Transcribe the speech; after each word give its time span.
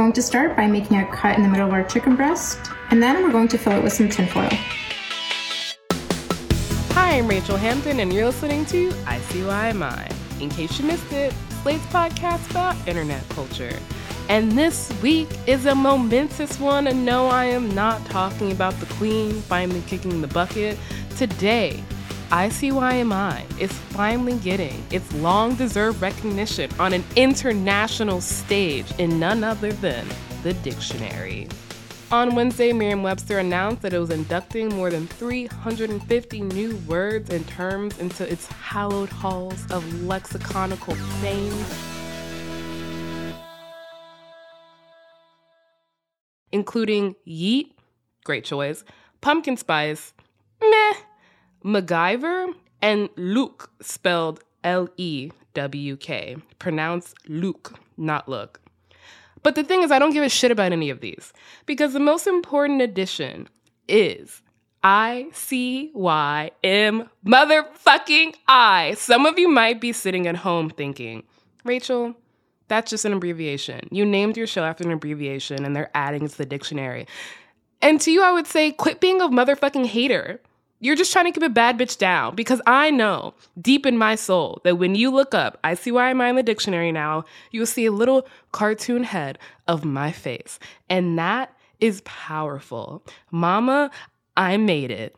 Going 0.00 0.14
to 0.14 0.22
start 0.22 0.56
by 0.56 0.66
making 0.66 0.96
a 0.96 1.04
cut 1.14 1.36
in 1.36 1.42
the 1.42 1.48
middle 1.50 1.66
of 1.66 1.74
our 1.74 1.84
chicken 1.84 2.16
breast, 2.16 2.58
and 2.90 3.02
then 3.02 3.22
we're 3.22 3.30
going 3.30 3.48
to 3.48 3.58
fill 3.58 3.74
it 3.74 3.82
with 3.82 3.92
some 3.92 4.08
tinfoil. 4.08 4.48
Hi, 6.92 7.18
I'm 7.18 7.28
Rachelle 7.28 7.58
Hampton, 7.58 8.00
and 8.00 8.10
you're 8.10 8.24
listening 8.24 8.64
to 8.64 8.88
ICYMI. 8.88 10.40
In 10.40 10.48
case 10.48 10.80
you 10.80 10.86
missed 10.86 11.12
it, 11.12 11.34
Slate's 11.62 11.84
podcast 11.88 12.50
about 12.50 12.76
internet 12.88 13.28
culture. 13.28 13.78
And 14.30 14.52
this 14.52 14.90
week 15.02 15.28
is 15.46 15.66
a 15.66 15.74
momentous 15.74 16.58
one, 16.58 16.86
and 16.86 17.04
no, 17.04 17.26
I 17.26 17.44
am 17.44 17.74
not 17.74 18.02
talking 18.06 18.52
about 18.52 18.72
the 18.80 18.86
queen 18.94 19.32
finally 19.42 19.82
kicking 19.86 20.22
the 20.22 20.28
bucket. 20.28 20.78
Today, 21.18 21.84
ICYMI 22.30 23.60
is 23.60 23.72
finally 23.72 24.38
getting 24.38 24.84
its 24.92 25.12
long 25.14 25.56
deserved 25.56 26.00
recognition 26.00 26.70
on 26.78 26.92
an 26.92 27.02
international 27.16 28.20
stage 28.20 28.86
in 28.98 29.18
none 29.18 29.42
other 29.42 29.72
than 29.72 30.06
the 30.44 30.54
dictionary. 30.54 31.48
On 32.12 32.36
Wednesday, 32.36 32.72
Merriam 32.72 33.02
Webster 33.02 33.40
announced 33.40 33.82
that 33.82 33.92
it 33.92 33.98
was 33.98 34.10
inducting 34.10 34.68
more 34.68 34.90
than 34.90 35.08
350 35.08 36.40
new 36.42 36.76
words 36.86 37.30
and 37.30 37.46
terms 37.48 37.98
into 37.98 38.30
its 38.30 38.46
hallowed 38.46 39.08
halls 39.08 39.68
of 39.72 39.82
lexiconical 40.04 40.94
fame. 41.20 41.52
Including 46.52 47.16
yeet, 47.26 47.72
great 48.22 48.44
choice, 48.44 48.84
pumpkin 49.20 49.56
spice, 49.56 50.14
meh, 50.60 50.94
MacGyver, 51.64 52.54
and 52.82 53.08
Luke, 53.16 53.70
spelled 53.80 54.42
L 54.64 54.88
E 54.96 55.30
W 55.54 55.96
K, 55.96 56.36
pronounced 56.58 57.14
Luke, 57.28 57.78
not 57.96 58.28
look. 58.28 58.60
But 59.42 59.54
the 59.54 59.64
thing 59.64 59.82
is, 59.82 59.90
I 59.90 59.98
don't 59.98 60.12
give 60.12 60.24
a 60.24 60.28
shit 60.28 60.50
about 60.50 60.72
any 60.72 60.90
of 60.90 61.00
these 61.00 61.32
because 61.66 61.92
the 61.92 62.00
most 62.00 62.26
important 62.26 62.82
addition 62.82 63.48
is 63.88 64.42
I 64.82 65.28
C 65.32 65.90
Y 65.94 66.50
M 66.62 67.08
motherfucking 67.24 68.34
I. 68.48 68.94
Some 68.98 69.26
of 69.26 69.38
you 69.38 69.48
might 69.48 69.80
be 69.80 69.92
sitting 69.92 70.26
at 70.26 70.36
home 70.36 70.70
thinking, 70.70 71.22
Rachelle, 71.64 72.14
that's 72.68 72.90
just 72.90 73.04
an 73.04 73.12
abbreviation. 73.12 73.80
You 73.90 74.06
named 74.06 74.36
your 74.36 74.46
show 74.46 74.62
after 74.62 74.84
an 74.84 74.92
abbreviation 74.92 75.64
and 75.64 75.74
they're 75.74 75.90
adding 75.94 76.24
it 76.24 76.30
to 76.30 76.38
the 76.38 76.46
dictionary. 76.46 77.06
And 77.82 78.00
to 78.02 78.10
you, 78.10 78.22
I 78.22 78.32
would 78.32 78.46
say, 78.46 78.72
quit 78.72 79.00
being 79.00 79.20
a 79.20 79.28
motherfucking 79.28 79.86
hater. 79.86 80.40
You're 80.82 80.96
just 80.96 81.12
trying 81.12 81.26
to 81.26 81.32
keep 81.32 81.42
a 81.42 81.50
bad 81.50 81.78
bitch 81.78 81.98
down 81.98 82.34
because 82.34 82.62
I 82.66 82.90
know 82.90 83.34
deep 83.60 83.84
in 83.84 83.98
my 83.98 84.14
soul 84.14 84.62
that 84.64 84.78
when 84.78 84.94
you 84.94 85.10
look 85.10 85.34
up, 85.34 85.58
I 85.62 85.74
see 85.74 85.92
why 85.92 86.08
I'm 86.08 86.20
in 86.22 86.36
the 86.36 86.42
dictionary 86.42 86.90
now, 86.90 87.24
you'll 87.50 87.66
see 87.66 87.84
a 87.84 87.92
little 87.92 88.26
cartoon 88.52 89.04
head 89.04 89.38
of 89.68 89.84
my 89.84 90.10
face. 90.10 90.58
And 90.88 91.18
that 91.18 91.54
is 91.80 92.00
powerful. 92.06 93.04
Mama, 93.30 93.90
I 94.38 94.56
made 94.56 94.90
it. 94.90 95.14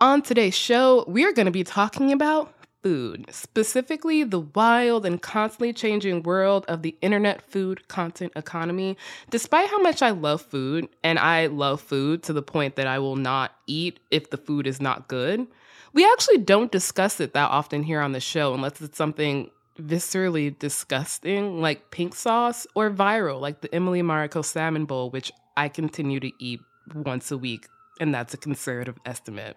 On 0.00 0.22
today's 0.22 0.54
show, 0.54 1.04
we 1.08 1.24
are 1.24 1.32
going 1.32 1.46
to 1.46 1.52
be 1.52 1.64
talking 1.64 2.12
about 2.12 2.53
food, 2.84 3.24
specifically 3.30 4.24
the 4.24 4.40
wild 4.40 5.06
and 5.06 5.22
constantly 5.22 5.72
changing 5.72 6.22
world 6.22 6.66
of 6.68 6.82
the 6.82 6.94
internet 7.00 7.40
food 7.40 7.88
content 7.88 8.30
economy. 8.36 8.94
Despite 9.30 9.70
how 9.70 9.80
much 9.80 10.02
I 10.02 10.10
love 10.10 10.42
food, 10.42 10.90
and 11.02 11.18
I 11.18 11.46
love 11.46 11.80
food 11.80 12.22
to 12.24 12.34
the 12.34 12.42
point 12.42 12.76
that 12.76 12.86
I 12.86 12.98
will 12.98 13.16
not 13.16 13.52
eat 13.66 14.00
if 14.10 14.28
the 14.28 14.36
food 14.36 14.66
is 14.66 14.82
not 14.82 15.08
good, 15.08 15.46
we 15.94 16.04
actually 16.04 16.38
don't 16.38 16.70
discuss 16.70 17.20
it 17.20 17.32
that 17.32 17.50
often 17.50 17.84
here 17.84 18.02
on 18.02 18.12
the 18.12 18.20
show 18.20 18.52
unless 18.52 18.82
it's 18.82 18.98
something 18.98 19.50
viscerally 19.80 20.56
disgusting 20.58 21.62
like 21.62 21.90
pink 21.90 22.14
sauce 22.14 22.66
or 22.74 22.90
viral 22.90 23.40
like 23.40 23.62
the 23.62 23.74
Emily 23.74 24.02
Mariko 24.02 24.44
salmon 24.44 24.84
bowl, 24.84 25.08
which 25.08 25.32
I 25.56 25.70
continue 25.70 26.20
to 26.20 26.30
eat 26.38 26.60
once 26.94 27.30
a 27.30 27.38
week, 27.38 27.66
and 27.98 28.14
that's 28.14 28.34
a 28.34 28.36
conservative 28.36 28.98
estimate. 29.06 29.56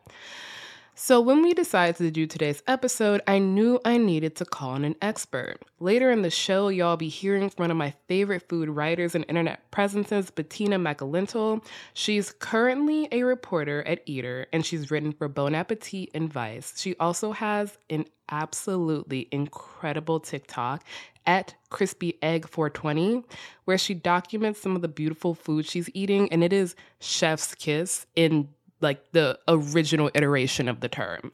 So, 0.99 1.21
when 1.21 1.43
we 1.43 1.53
decided 1.53 1.97
to 1.97 2.09
do 2.09 2.25
today's 2.25 2.63
episode, 2.65 3.21
I 3.27 3.37
knew 3.37 3.79
I 3.85 3.97
needed 3.97 4.35
to 4.37 4.45
call 4.45 4.73
in 4.73 4.83
an 4.83 4.95
expert. 4.99 5.59
Later 5.79 6.09
in 6.09 6.23
the 6.23 6.31
show, 6.31 6.69
y'all 6.69 6.97
be 6.97 7.07
hearing 7.07 7.51
from 7.51 7.65
one 7.65 7.71
of 7.71 7.77
my 7.77 7.93
favorite 8.07 8.49
food 8.49 8.67
writers 8.67 9.13
and 9.13 9.23
internet 9.29 9.69
presences, 9.69 10.31
Bettina 10.31 10.79
Makalintal. 10.79 11.63
She's 11.93 12.31
currently 12.31 13.07
a 13.11 13.21
reporter 13.21 13.83
at 13.83 14.01
Eater, 14.07 14.47
and 14.51 14.65
she's 14.65 14.89
written 14.89 15.11
for 15.11 15.27
Bon 15.27 15.53
Appetit 15.53 16.09
and 16.15 16.33
Vice. 16.33 16.73
She 16.77 16.95
also 16.95 17.31
has 17.31 17.77
an 17.91 18.05
absolutely 18.31 19.27
incredible 19.31 20.19
TikTok 20.19 20.83
at 21.27 21.53
crispy 21.69 22.17
egg 22.23 22.47
420 22.47 23.23
where 23.65 23.77
she 23.77 23.93
documents 23.93 24.61
some 24.61 24.75
of 24.75 24.81
the 24.81 24.87
beautiful 24.87 25.35
food 25.35 25.65
she's 25.65 25.89
eating 25.93 26.31
and 26.31 26.43
it 26.43 26.53
is 26.53 26.75
chef's 26.99 27.53
kiss 27.53 28.05
in 28.15 28.47
like 28.81 29.11
the 29.11 29.39
original 29.47 30.11
iteration 30.13 30.67
of 30.67 30.79
the 30.81 30.89
term. 30.89 31.31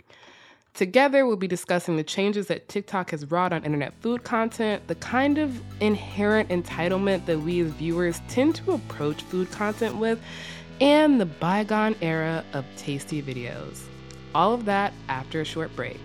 Together, 0.73 1.27
we'll 1.27 1.35
be 1.35 1.47
discussing 1.47 1.97
the 1.97 2.03
changes 2.03 2.47
that 2.47 2.67
TikTok 2.67 3.11
has 3.11 3.29
wrought 3.29 3.53
on 3.53 3.63
internet 3.63 3.93
food 4.01 4.23
content, 4.23 4.87
the 4.87 4.95
kind 4.95 5.37
of 5.37 5.61
inherent 5.79 6.49
entitlement 6.49 7.27
that 7.27 7.39
we 7.39 7.61
as 7.61 7.69
viewers 7.71 8.21
tend 8.27 8.55
to 8.55 8.71
approach 8.71 9.21
food 9.21 9.51
content 9.51 9.97
with, 9.97 10.19
and 10.81 11.21
the 11.21 11.27
bygone 11.27 11.95
era 12.01 12.43
of 12.53 12.65
tasty 12.75 13.21
videos. 13.21 13.81
All 14.33 14.53
of 14.53 14.65
that 14.65 14.93
after 15.09 15.41
a 15.41 15.45
short 15.45 15.75
break. 15.75 15.99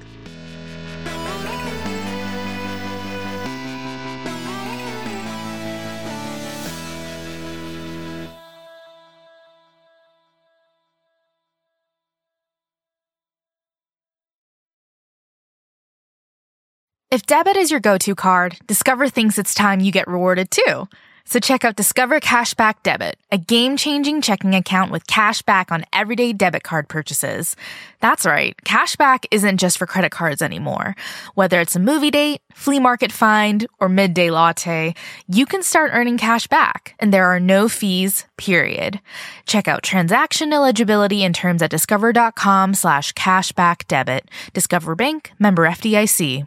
If 17.10 17.24
debit 17.24 17.56
is 17.56 17.70
your 17.70 17.80
go-to 17.80 18.14
card, 18.14 18.58
Discover 18.66 19.08
thinks 19.08 19.38
it's 19.38 19.54
time 19.54 19.80
you 19.80 19.90
get 19.90 20.08
rewarded 20.08 20.50
too. 20.50 20.88
So 21.24 21.40
check 21.40 21.64
out 21.64 21.74
Discover 21.74 22.20
Cashback 22.20 22.82
Debit, 22.82 23.16
a 23.32 23.38
game-changing 23.38 24.20
checking 24.20 24.54
account 24.54 24.92
with 24.92 25.06
cash 25.06 25.40
back 25.40 25.72
on 25.72 25.86
everyday 25.90 26.34
debit 26.34 26.64
card 26.64 26.86
purchases. 26.86 27.56
That's 28.00 28.26
right, 28.26 28.54
cashback 28.58 29.24
isn't 29.30 29.56
just 29.56 29.78
for 29.78 29.86
credit 29.86 30.10
cards 30.10 30.42
anymore. 30.42 30.94
Whether 31.34 31.60
it's 31.60 31.76
a 31.76 31.80
movie 31.80 32.10
date, 32.10 32.42
flea 32.52 32.78
market 32.78 33.10
find, 33.10 33.66
or 33.80 33.88
midday 33.88 34.30
latte, 34.30 34.94
you 35.28 35.46
can 35.46 35.62
start 35.62 35.92
earning 35.94 36.18
cash 36.18 36.46
back, 36.46 36.94
and 36.98 37.10
there 37.10 37.26
are 37.26 37.40
no 37.40 37.70
fees, 37.70 38.26
period. 38.36 39.00
Check 39.46 39.66
out 39.66 39.82
transaction 39.82 40.52
eligibility 40.52 41.24
and 41.24 41.34
terms 41.34 41.62
at 41.62 41.70
discover.com 41.70 42.74
slash 42.74 43.14
cashback 43.14 43.86
debit. 43.86 44.30
Discover 44.52 44.94
Bank, 44.94 45.32
member 45.38 45.66
FDIC. 45.66 46.46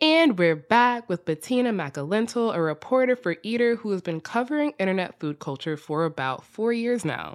And 0.00 0.38
we're 0.38 0.54
back 0.54 1.08
with 1.08 1.24
Bettina 1.24 1.72
Makalintal, 1.72 2.54
a 2.54 2.60
reporter 2.60 3.16
for 3.16 3.36
Eater 3.42 3.74
who 3.74 3.90
has 3.90 4.00
been 4.00 4.20
covering 4.20 4.72
internet 4.78 5.18
food 5.18 5.40
culture 5.40 5.76
for 5.76 6.04
about 6.04 6.44
four 6.44 6.72
years 6.72 7.04
now. 7.04 7.34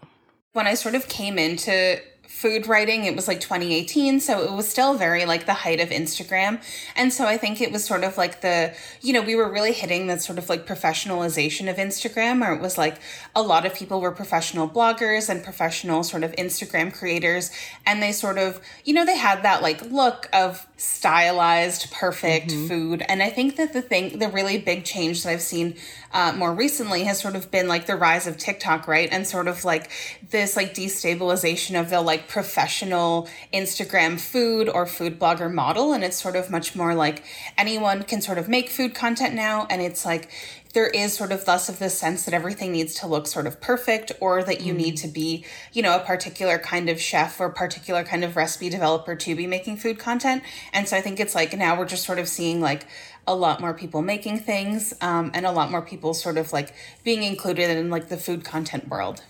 When 0.54 0.65
I 0.65 0.75
sort 0.75 0.95
of 0.95 1.10
came 1.10 1.38
into 1.38 2.00
food 2.33 2.65
writing. 2.68 3.06
It 3.06 3.15
was 3.15 3.27
like 3.27 3.39
2018, 3.39 4.19
so 4.19 4.42
it 4.42 4.51
was 4.51 4.68
still 4.68 4.95
very 4.95 5.25
like 5.25 5.45
the 5.45 5.54
height 5.54 5.80
of 5.80 5.89
Instagram. 5.89 6.62
And 6.95 7.13
so 7.13 7.25
I 7.25 7.38
think 7.38 7.62
it 7.62 7.71
was 7.71 7.86
sort 7.86 8.04
of 8.04 8.18
like 8.18 8.42
the, 8.42 8.74
you 9.01 9.13
know, 9.13 9.21
we 9.21 9.36
were 9.36 9.50
really 9.51 9.71
hitting 9.71 10.07
that 10.07 10.21
sort 10.21 10.39
of 10.39 10.50
like 10.50 10.65
professionalization 10.65 11.69
of 11.69 11.77
Instagram, 11.77 12.45
or 12.45 12.54
it 12.54 12.60
was 12.62 12.75
like 12.75 12.98
a 13.36 13.42
lot 13.42 13.66
of 13.66 13.74
people 13.74 14.00
were 14.00 14.12
professional 14.12 14.70
bloggers 14.70 15.28
and 15.28 15.44
professional 15.44 16.04
sort 16.04 16.24
of 16.24 16.32
Instagram 16.34 16.94
creators. 16.94 17.50
And 17.86 18.02
they 18.02 18.12
sort 18.12 18.38
of, 18.38 18.62
you 18.86 18.94
know, 18.94 19.06
they 19.06 19.18
had 19.18 19.42
that 19.42 19.64
like 19.64 19.82
look 19.90 20.30
of 20.32 20.68
stylized, 20.78 21.92
perfect 21.92 22.50
mm-hmm. 22.50 22.68
food. 22.68 23.06
And 23.10 23.24
I 23.24 23.32
think 23.32 23.56
that 23.56 23.74
the 23.74 23.82
thing, 23.82 24.20
the 24.20 24.28
really 24.28 24.60
big 24.60 24.86
change 24.86 25.24
that 25.24 25.32
I've 25.32 25.42
seen 25.42 25.76
uh, 26.14 26.34
more 26.34 26.54
recently 26.54 27.06
has 27.06 27.20
sort 27.20 27.36
of 27.36 27.50
been 27.50 27.68
like 27.68 27.88
the 27.88 27.96
rise 27.96 28.28
of 28.28 28.38
TikTok, 28.38 28.88
right? 28.88 29.10
And 29.12 29.26
sort 29.26 29.48
of 29.48 29.66
like 29.66 29.90
this 30.30 30.56
like 30.56 30.76
destabilization 30.76 31.80
of 31.80 31.90
the 31.90 32.02
like 32.02 32.28
professional 32.28 33.28
Instagram 33.52 34.20
food 34.20 34.70
or 34.70 34.86
food 34.86 35.20
blogger 35.20 35.52
model. 35.52 35.94
And 35.94 36.04
it's 36.04 36.22
sort 36.22 36.36
of 36.36 36.52
much 36.52 36.76
more 36.76 36.94
like 36.94 37.24
anyone 37.58 38.04
can 38.04 38.22
sort 38.22 38.38
of 38.38 38.48
make 38.48 38.70
food 38.70 38.94
content 38.94 39.34
now. 39.34 39.66
And 39.72 39.82
it's 39.82 40.06
like, 40.06 40.30
there 40.74 40.88
is 40.88 41.14
sort 41.14 41.31
of 41.31 41.48
less 41.48 41.70
of 41.70 41.80
this 41.80 41.98
sense 41.98 42.25
that 42.25 42.34
everything 42.34 42.72
needs 42.72 42.96
to 42.96 43.08
look 43.08 43.28
sort 43.28 43.48
of 43.48 43.62
perfect 43.62 44.12
or 44.20 44.44
that 44.44 44.62
you 44.62 44.74
mm. 44.74 44.78
need 44.78 44.98
to 44.98 45.08
be, 45.08 45.46
you 45.72 45.81
know, 45.81 45.96
a 45.96 46.00
particular 46.00 46.58
kind 46.58 46.90
of 46.90 47.00
chef 47.00 47.40
or 47.40 47.50
particular 47.50 48.04
kind 48.04 48.24
of 48.24 48.36
recipe 48.36 48.70
developer 48.70 49.16
to 49.16 49.36
be 49.36 49.48
making 49.48 49.78
food 49.78 50.00
content. 50.00 50.44
And 50.74 50.88
so 50.88 50.98
I 50.98 51.02
think 51.02 51.20
it's 51.20 51.36
like 51.36 51.56
now 51.56 51.78
we're 51.78 51.86
just 51.86 52.06
sort 52.06 52.20
of 52.20 52.28
seeing 52.28 52.60
like 52.60 52.88
a 53.28 53.36
lot 53.36 53.62
more 53.62 53.74
people 53.74 54.02
making 54.02 54.40
things 54.40 54.94
um, 55.00 55.31
and 55.34 55.46
a 55.46 55.52
lot 55.52 55.72
more 55.72 55.81
people 55.81 56.14
sort 56.14 56.38
of 56.38 56.52
like 56.52 56.74
being 57.04 57.24
included 57.24 57.70
in 57.70 57.90
like 57.90 58.10
the 58.10 58.18
food 58.18 58.44
content 58.44 58.88
world. 58.90 59.24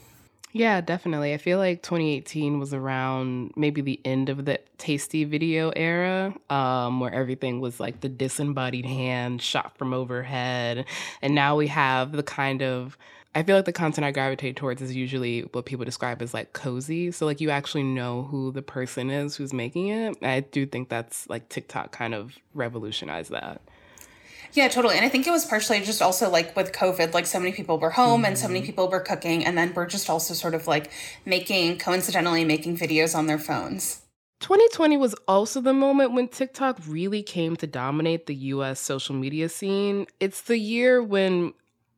Yeah, 0.56 0.82
definitely. 0.82 1.34
I 1.34 1.38
feel 1.38 1.58
like 1.58 1.82
2018 1.82 2.60
was 2.60 2.76
around 2.76 3.54
maybe 3.56 3.82
the 3.82 4.00
end 4.06 4.30
of 4.30 4.46
the 4.46 4.60
tasty 4.78 5.24
video 5.24 5.72
era, 5.76 6.34
um, 6.52 7.00
where 7.00 7.12
everything 7.12 7.60
was 7.60 7.80
like 7.80 8.02
the 8.02 8.10
disembodied 8.10 8.86
hand 8.86 9.42
shot 9.42 9.76
from 9.80 9.94
overhead. 9.96 10.86
And 11.24 11.34
now 11.34 11.56
we 11.56 11.68
have 11.68 12.12
the 12.12 12.22
kind 12.24 12.62
of 12.62 12.98
I 13.36 13.42
feel 13.42 13.56
like 13.56 13.66
the 13.66 13.74
content 13.74 14.06
I 14.06 14.12
gravitate 14.12 14.56
towards 14.56 14.80
is 14.84 14.96
usually 14.96 15.42
what 15.54 15.66
people 15.66 15.86
describe 15.86 16.22
as 16.22 16.36
like 16.36 16.54
cozy. 16.54 17.10
So 17.12 17.26
like 17.26 17.42
you 17.42 17.50
actually 17.50 17.82
know 17.82 18.22
who 18.24 18.52
the 18.52 18.62
person 18.62 19.10
is 19.10 19.36
who's 19.36 19.54
making 19.54 19.88
it. 19.88 20.18
I 20.22 20.42
do 20.42 20.68
think 20.68 20.88
that's 20.90 21.28
like 21.30 21.50
TikTok 21.50 21.92
kind 21.92 22.14
of 22.14 22.38
revolutionized 22.54 23.32
that. 23.32 23.60
Yeah, 24.54 24.68
totally. 24.68 24.96
And 24.96 25.06
I 25.06 25.10
think 25.10 25.26
it 25.26 25.32
was 25.32 25.46
partially 25.46 25.82
just 25.82 26.02
also 26.02 26.30
like 26.30 26.56
with 26.56 26.72
COVID, 26.72 27.14
like 27.14 27.26
so 27.26 27.40
many 27.40 27.52
people 27.52 27.80
were 27.80 27.90
home 27.90 28.20
mm-hmm. 28.22 28.26
and 28.26 28.38
so 28.38 28.48
many 28.48 28.60
mm-hmm. 28.60 28.68
people 28.68 28.90
were 28.90 29.00
cooking, 29.00 29.46
and 29.46 29.58
then 29.58 29.74
we're 29.74 29.88
just 29.88 30.10
also 30.10 30.34
sort 30.34 30.54
of 30.54 30.68
like 30.68 30.92
making, 31.26 31.80
coincidentally, 31.80 32.46
making 32.46 32.78
videos 32.78 33.16
on 33.16 33.26
their 33.26 33.40
phones. 33.40 34.02
2020 34.42 34.98
was 34.98 35.16
also 35.28 35.62
the 35.62 35.74
moment 35.74 36.14
when 36.14 36.28
TikTok 36.28 36.78
really 36.86 37.24
came 37.24 37.56
to 37.56 37.66
dominate 37.66 38.26
the 38.26 38.36
US 38.36 38.80
social 38.80 39.16
media 39.16 39.50
scene. 39.50 40.06
It's 40.20 40.42
the 40.42 40.58
year 40.58 41.02
when 41.02 41.54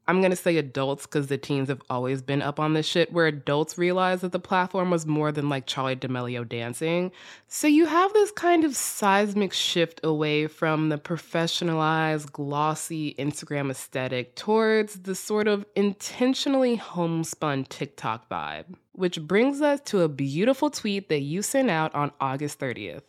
I'm 0.07 0.21
going 0.21 0.31
to 0.31 0.37
say 0.37 0.57
adults 0.57 1.07
because 1.07 1.27
the 1.27 1.37
teens 1.37 1.69
have 1.69 1.81
always 1.89 2.21
been 2.21 2.41
up 2.43 2.59
on 2.59 2.73
this 2.73 2.85
shit, 2.85 3.11
where 3.11 3.25
adults 3.25 3.77
realized 3.77 4.21
that 4.21 4.31
the 4.31 4.39
platform 4.39 4.91
was 4.91 5.07
more 5.07 5.31
than 5.31 5.49
like 5.49 5.65
Charli 5.65 5.99
D'Amelio 5.99 6.47
dancing. 6.47 7.11
So 7.47 7.67
you 7.67 7.87
have 7.87 8.13
this 8.13 8.31
kind 8.31 8.63
of 8.63 8.75
seismic 8.75 9.51
shift 9.51 9.99
away 10.03 10.45
from 10.45 10.89
the 10.89 10.99
professionalized, 10.99 12.31
glossy 12.31 13.15
Instagram 13.15 13.71
aesthetic 13.71 14.35
towards 14.35 14.99
the 15.01 15.15
sort 15.15 15.47
of 15.47 15.65
intentionally 15.75 16.75
homespun 16.75 17.65
TikTok 17.65 18.29
vibe. 18.29 18.65
Which 18.91 19.21
brings 19.21 19.61
us 19.61 19.81
to 19.85 20.01
a 20.01 20.07
beautiful 20.07 20.69
tweet 20.69 21.09
that 21.09 21.21
you 21.21 21.41
sent 21.41 21.69
out 21.69 21.93
on 21.95 22.11
August 22.21 22.59
30th. 22.59 23.01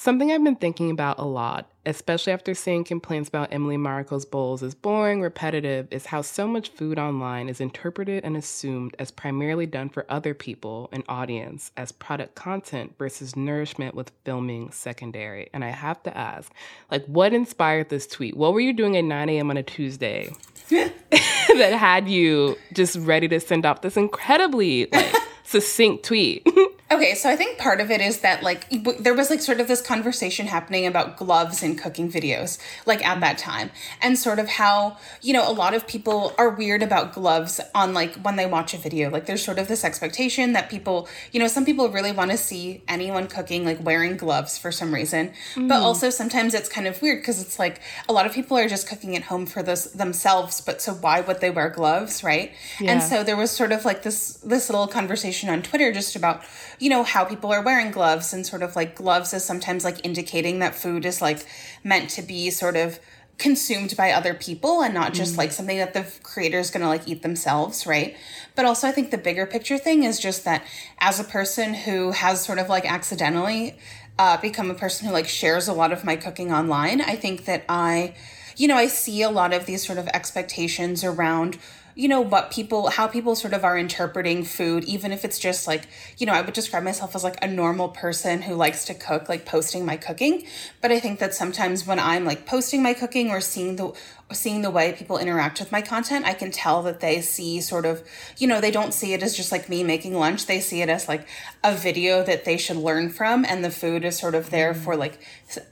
Something 0.00 0.32
I've 0.32 0.42
been 0.42 0.56
thinking 0.56 0.90
about 0.90 1.18
a 1.18 1.26
lot, 1.26 1.68
especially 1.84 2.32
after 2.32 2.54
seeing 2.54 2.84
complaints 2.84 3.28
about 3.28 3.52
Emily 3.52 3.76
Mariko's 3.76 4.24
bowls 4.24 4.62
as 4.62 4.74
boring, 4.74 5.20
repetitive, 5.20 5.88
is 5.90 6.06
how 6.06 6.22
so 6.22 6.48
much 6.48 6.70
food 6.70 6.98
online 6.98 7.50
is 7.50 7.60
interpreted 7.60 8.24
and 8.24 8.34
assumed 8.34 8.96
as 8.98 9.10
primarily 9.10 9.66
done 9.66 9.90
for 9.90 10.06
other 10.08 10.32
people, 10.32 10.88
an 10.90 11.04
audience, 11.06 11.70
as 11.76 11.92
product 11.92 12.34
content 12.34 12.94
versus 12.98 13.36
nourishment 13.36 13.94
with 13.94 14.10
filming 14.24 14.70
secondary. 14.72 15.50
And 15.52 15.62
I 15.62 15.68
have 15.68 16.02
to 16.04 16.16
ask, 16.16 16.50
like, 16.90 17.04
what 17.04 17.34
inspired 17.34 17.90
this 17.90 18.06
tweet? 18.06 18.38
What 18.38 18.54
were 18.54 18.60
you 18.60 18.72
doing 18.72 18.96
at 18.96 19.04
9 19.04 19.28
a.m. 19.28 19.50
on 19.50 19.58
a 19.58 19.62
Tuesday 19.62 20.32
that 20.70 21.74
had 21.78 22.08
you 22.08 22.56
just 22.72 22.96
ready 22.96 23.28
to 23.28 23.38
send 23.38 23.66
off 23.66 23.82
this 23.82 23.98
incredibly 23.98 24.86
like 24.86 25.14
succinct 25.42 26.06
tweet? 26.06 26.48
Okay, 26.92 27.14
so 27.14 27.30
I 27.30 27.36
think 27.36 27.56
part 27.56 27.80
of 27.80 27.92
it 27.92 28.00
is 28.00 28.18
that 28.20 28.42
like 28.42 28.68
w- 28.68 29.00
there 29.00 29.14
was 29.14 29.30
like 29.30 29.40
sort 29.40 29.60
of 29.60 29.68
this 29.68 29.80
conversation 29.80 30.48
happening 30.48 30.86
about 30.86 31.16
gloves 31.16 31.62
in 31.62 31.76
cooking 31.76 32.10
videos 32.10 32.58
like 32.84 33.06
at 33.06 33.20
that 33.20 33.38
time 33.38 33.70
and 34.02 34.18
sort 34.18 34.40
of 34.40 34.48
how, 34.48 34.96
you 35.22 35.32
know, 35.32 35.48
a 35.48 35.52
lot 35.52 35.72
of 35.72 35.86
people 35.86 36.34
are 36.36 36.50
weird 36.50 36.82
about 36.82 37.12
gloves 37.12 37.60
on 37.76 37.94
like 37.94 38.16
when 38.16 38.34
they 38.34 38.46
watch 38.46 38.74
a 38.74 38.76
video. 38.76 39.08
Like 39.08 39.26
there's 39.26 39.44
sort 39.44 39.60
of 39.60 39.68
this 39.68 39.84
expectation 39.84 40.52
that 40.54 40.68
people, 40.68 41.08
you 41.30 41.38
know, 41.38 41.46
some 41.46 41.64
people 41.64 41.88
really 41.90 42.10
want 42.10 42.32
to 42.32 42.36
see 42.36 42.82
anyone 42.88 43.28
cooking 43.28 43.64
like 43.64 43.78
wearing 43.84 44.16
gloves 44.16 44.58
for 44.58 44.72
some 44.72 44.92
reason. 44.92 45.32
Mm. 45.54 45.68
But 45.68 45.82
also 45.82 46.10
sometimes 46.10 46.54
it's 46.54 46.68
kind 46.68 46.88
of 46.88 47.00
weird 47.00 47.20
because 47.20 47.40
it's 47.40 47.60
like 47.60 47.80
a 48.08 48.12
lot 48.12 48.26
of 48.26 48.32
people 48.32 48.58
are 48.58 48.68
just 48.68 48.88
cooking 48.88 49.14
at 49.14 49.22
home 49.22 49.46
for 49.46 49.62
this 49.62 49.84
themselves, 49.92 50.60
but 50.60 50.82
so 50.82 50.94
why 50.94 51.20
would 51.20 51.40
they 51.40 51.50
wear 51.50 51.70
gloves, 51.70 52.24
right? 52.24 52.52
Yeah. 52.80 52.94
And 52.94 53.02
so 53.02 53.22
there 53.22 53.36
was 53.36 53.52
sort 53.52 53.70
of 53.70 53.84
like 53.84 54.02
this 54.02 54.38
this 54.38 54.68
little 54.68 54.88
conversation 54.88 55.48
on 55.50 55.62
Twitter 55.62 55.92
just 55.92 56.16
about 56.16 56.42
you 56.80 56.88
know, 56.88 57.04
how 57.04 57.24
people 57.24 57.52
are 57.52 57.62
wearing 57.62 57.92
gloves 57.92 58.32
and 58.32 58.44
sort 58.44 58.62
of 58.62 58.74
like 58.74 58.96
gloves 58.96 59.32
is 59.32 59.44
sometimes 59.44 59.84
like 59.84 60.04
indicating 60.04 60.58
that 60.58 60.74
food 60.74 61.04
is 61.04 61.22
like 61.22 61.46
meant 61.84 62.10
to 62.10 62.22
be 62.22 62.50
sort 62.50 62.74
of 62.74 62.98
consumed 63.40 63.96
by 63.96 64.12
other 64.12 64.34
people 64.34 64.82
and 64.82 64.92
not 64.92 65.14
just 65.14 65.34
mm. 65.34 65.38
like 65.38 65.52
something 65.52 65.78
that 65.78 65.94
the 65.94 66.06
creator 66.22 66.58
is 66.58 66.70
going 66.70 66.82
to 66.82 66.88
like 66.88 67.06
eat 67.06 67.22
themselves, 67.22 67.86
right? 67.86 68.16
But 68.56 68.64
also, 68.64 68.88
I 68.88 68.92
think 68.92 69.10
the 69.10 69.18
bigger 69.18 69.46
picture 69.46 69.78
thing 69.78 70.04
is 70.04 70.18
just 70.18 70.44
that 70.44 70.64
as 70.98 71.20
a 71.20 71.24
person 71.24 71.74
who 71.74 72.12
has 72.12 72.44
sort 72.44 72.58
of 72.58 72.68
like 72.68 72.90
accidentally 72.90 73.78
uh, 74.18 74.36
become 74.38 74.70
a 74.70 74.74
person 74.74 75.06
who 75.06 75.12
like 75.12 75.28
shares 75.28 75.68
a 75.68 75.72
lot 75.72 75.92
of 75.92 76.04
my 76.04 76.16
cooking 76.16 76.52
online, 76.52 77.00
I 77.00 77.16
think 77.16 77.44
that 77.44 77.64
I, 77.68 78.14
you 78.56 78.68
know, 78.68 78.76
I 78.76 78.86
see 78.86 79.22
a 79.22 79.30
lot 79.30 79.52
of 79.52 79.66
these 79.66 79.86
sort 79.86 79.98
of 79.98 80.06
expectations 80.08 81.04
around 81.04 81.58
you 81.94 82.08
know 82.08 82.20
what 82.20 82.50
people 82.50 82.90
how 82.90 83.06
people 83.06 83.34
sort 83.34 83.52
of 83.52 83.64
are 83.64 83.76
interpreting 83.76 84.44
food 84.44 84.84
even 84.84 85.12
if 85.12 85.24
it's 85.24 85.38
just 85.38 85.66
like 85.66 85.88
you 86.18 86.26
know 86.26 86.32
i 86.32 86.40
would 86.40 86.54
describe 86.54 86.82
myself 86.82 87.14
as 87.14 87.24
like 87.24 87.42
a 87.42 87.46
normal 87.48 87.88
person 87.88 88.42
who 88.42 88.54
likes 88.54 88.84
to 88.84 88.94
cook 88.94 89.28
like 89.28 89.44
posting 89.44 89.84
my 89.84 89.96
cooking. 89.96 90.44
But 90.80 90.92
i 90.92 91.00
think 91.00 91.18
that 91.18 91.34
sometimes 91.34 91.86
when 91.86 91.98
i'm 91.98 92.24
like 92.24 92.46
posting 92.46 92.82
my 92.82 92.94
cooking 92.94 93.30
or 93.30 93.40
seeing 93.40 93.76
the 93.76 93.92
seeing 94.32 94.62
the 94.62 94.70
way 94.70 94.92
people 94.92 95.18
interact 95.18 95.58
with 95.58 95.72
my 95.72 95.82
content 95.82 96.24
i 96.24 96.34
can 96.34 96.50
tell 96.50 96.82
that 96.84 97.00
they 97.00 97.20
see 97.20 97.60
sort 97.60 97.84
of 97.84 98.02
you 98.38 98.46
know 98.46 98.60
they 98.60 98.70
don't 98.70 98.94
see 98.94 99.12
it 99.12 99.22
as 99.22 99.36
just 99.36 99.52
like 99.52 99.68
me 99.68 99.82
making 99.82 100.14
lunch. 100.14 100.46
They 100.46 100.60
see 100.60 100.82
it 100.82 100.88
as 100.88 101.08
like 101.08 101.26
a 101.64 101.74
video 101.74 102.22
that 102.24 102.44
they 102.44 102.56
should 102.56 102.76
learn 102.76 103.10
from 103.10 103.44
and 103.44 103.64
the 103.64 103.70
food 103.70 104.04
is 104.04 104.18
sort 104.18 104.34
of 104.34 104.50
there 104.50 104.72
mm-hmm. 104.72 104.82
for 104.82 104.96
like 104.96 105.18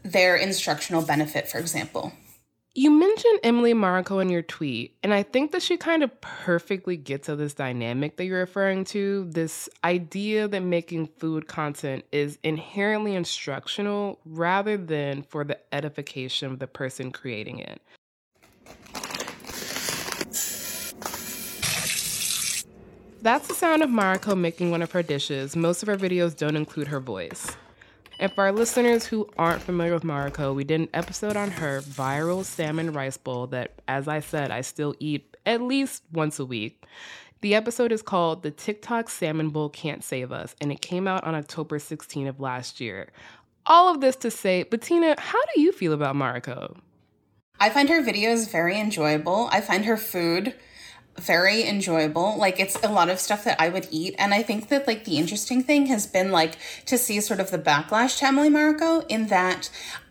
their 0.02 0.36
instructional 0.36 1.02
benefit 1.02 1.48
for 1.48 1.58
example 1.58 2.12
you 2.78 2.92
mentioned 2.92 3.40
Emily 3.42 3.74
Mariko 3.74 4.22
in 4.22 4.28
your 4.28 4.42
tweet, 4.42 4.96
and 5.02 5.12
I 5.12 5.24
think 5.24 5.50
that 5.50 5.62
she 5.62 5.76
kind 5.76 6.04
of 6.04 6.20
perfectly 6.20 6.96
gets 6.96 7.28
at 7.28 7.36
this 7.36 7.52
dynamic 7.52 8.16
that 8.16 8.24
you're 8.26 8.38
referring 8.38 8.84
to 8.84 9.26
this 9.28 9.68
idea 9.82 10.46
that 10.46 10.60
making 10.60 11.08
food 11.18 11.48
content 11.48 12.04
is 12.12 12.38
inherently 12.44 13.16
instructional 13.16 14.20
rather 14.24 14.76
than 14.76 15.22
for 15.22 15.42
the 15.42 15.58
edification 15.74 16.52
of 16.52 16.60
the 16.60 16.68
person 16.68 17.10
creating 17.10 17.58
it. 17.58 17.82
That's 23.20 23.48
the 23.48 23.54
sound 23.54 23.82
of 23.82 23.90
Mariko 23.90 24.38
making 24.38 24.70
one 24.70 24.82
of 24.82 24.92
her 24.92 25.02
dishes. 25.02 25.56
Most 25.56 25.82
of 25.82 25.88
her 25.88 25.96
videos 25.96 26.36
don't 26.36 26.54
include 26.54 26.86
her 26.86 27.00
voice. 27.00 27.56
And 28.20 28.32
for 28.32 28.44
our 28.44 28.52
listeners 28.52 29.06
who 29.06 29.28
aren't 29.38 29.62
familiar 29.62 29.94
with 29.94 30.02
Mariko, 30.02 30.52
we 30.52 30.64
did 30.64 30.80
an 30.80 30.88
episode 30.92 31.36
on 31.36 31.52
her 31.52 31.80
viral 31.82 32.44
salmon 32.44 32.92
rice 32.92 33.16
bowl 33.16 33.46
that, 33.48 33.80
as 33.86 34.08
I 34.08 34.18
said, 34.18 34.50
I 34.50 34.62
still 34.62 34.96
eat 34.98 35.36
at 35.46 35.62
least 35.62 36.02
once 36.12 36.40
a 36.40 36.44
week. 36.44 36.84
The 37.42 37.54
episode 37.54 37.92
is 37.92 38.02
called 38.02 38.42
The 38.42 38.50
TikTok 38.50 39.08
Salmon 39.08 39.50
Bowl 39.50 39.68
Can't 39.68 40.02
Save 40.02 40.32
Us, 40.32 40.56
and 40.60 40.72
it 40.72 40.80
came 40.80 41.06
out 41.06 41.22
on 41.22 41.36
October 41.36 41.78
16 41.78 42.26
of 42.26 42.40
last 42.40 42.80
year. 42.80 43.10
All 43.66 43.88
of 43.88 44.00
this 44.00 44.16
to 44.16 44.32
say, 44.32 44.64
Bettina, 44.64 45.14
how 45.16 45.38
do 45.54 45.60
you 45.60 45.70
feel 45.70 45.92
about 45.92 46.16
Mariko? 46.16 46.76
I 47.60 47.70
find 47.70 47.88
her 47.88 48.02
videos 48.02 48.50
very 48.50 48.80
enjoyable. 48.80 49.48
I 49.52 49.60
find 49.60 49.84
her 49.84 49.96
food 49.96 50.54
very 51.18 51.64
enjoyable. 51.64 52.36
Like 52.36 52.58
it's 52.60 52.76
a 52.82 52.88
lot 52.88 53.08
of 53.08 53.20
stuff 53.20 53.44
that 53.44 53.60
I 53.60 53.68
would 53.68 53.88
eat. 53.90 54.14
And 54.18 54.32
I 54.32 54.42
think 54.42 54.68
that 54.68 54.86
like 54.86 55.04
the 55.04 55.18
interesting 55.18 55.62
thing 55.62 55.86
has 55.86 56.06
been 56.06 56.30
like 56.32 56.56
to 56.86 56.98
see 56.98 57.20
sort 57.20 57.40
of 57.40 57.50
the 57.50 57.58
backlash 57.58 58.18
to 58.18 58.26
Emily 58.26 58.50
Mariko 58.50 59.04
in 59.08 59.26
that 59.28 59.70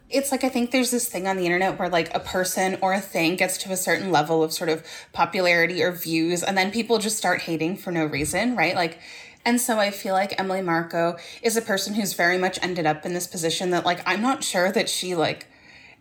it's 0.09 0.31
like 0.31 0.43
I 0.43 0.49
think 0.49 0.71
there's 0.71 0.91
this 0.91 1.09
thing 1.09 1.27
on 1.27 1.35
the 1.35 1.45
internet 1.45 1.77
where 1.77 1.89
like 1.89 2.15
a 2.15 2.19
person 2.19 2.77
or 2.81 2.93
a 2.93 3.01
thing 3.01 3.35
gets 3.35 3.57
to 3.59 3.71
a 3.71 3.77
certain 3.77 4.11
level 4.11 4.41
of 4.41 4.53
sort 4.53 4.69
of 4.69 4.85
popularity 5.11 5.83
or 5.83 5.91
views 5.91 6.43
and 6.43 6.57
then 6.57 6.71
people 6.71 6.97
just 6.97 7.17
start 7.17 7.41
hating 7.41 7.75
for 7.75 7.91
no 7.91 8.05
reason, 8.05 8.55
right? 8.55 8.75
Like 8.75 8.99
And 9.45 9.59
so 9.59 9.79
I 9.79 9.91
feel 9.91 10.13
like 10.13 10.39
Emily 10.39 10.61
Mariko 10.61 11.19
is 11.41 11.57
a 11.57 11.61
person 11.61 11.93
who's 11.93 12.13
very 12.13 12.37
much 12.37 12.57
ended 12.61 12.85
up 12.85 13.05
in 13.05 13.13
this 13.13 13.27
position 13.27 13.71
that 13.71 13.85
like 13.85 14.01
I'm 14.05 14.21
not 14.21 14.43
sure 14.43 14.71
that 14.71 14.87
she 14.89 15.15
like 15.15 15.47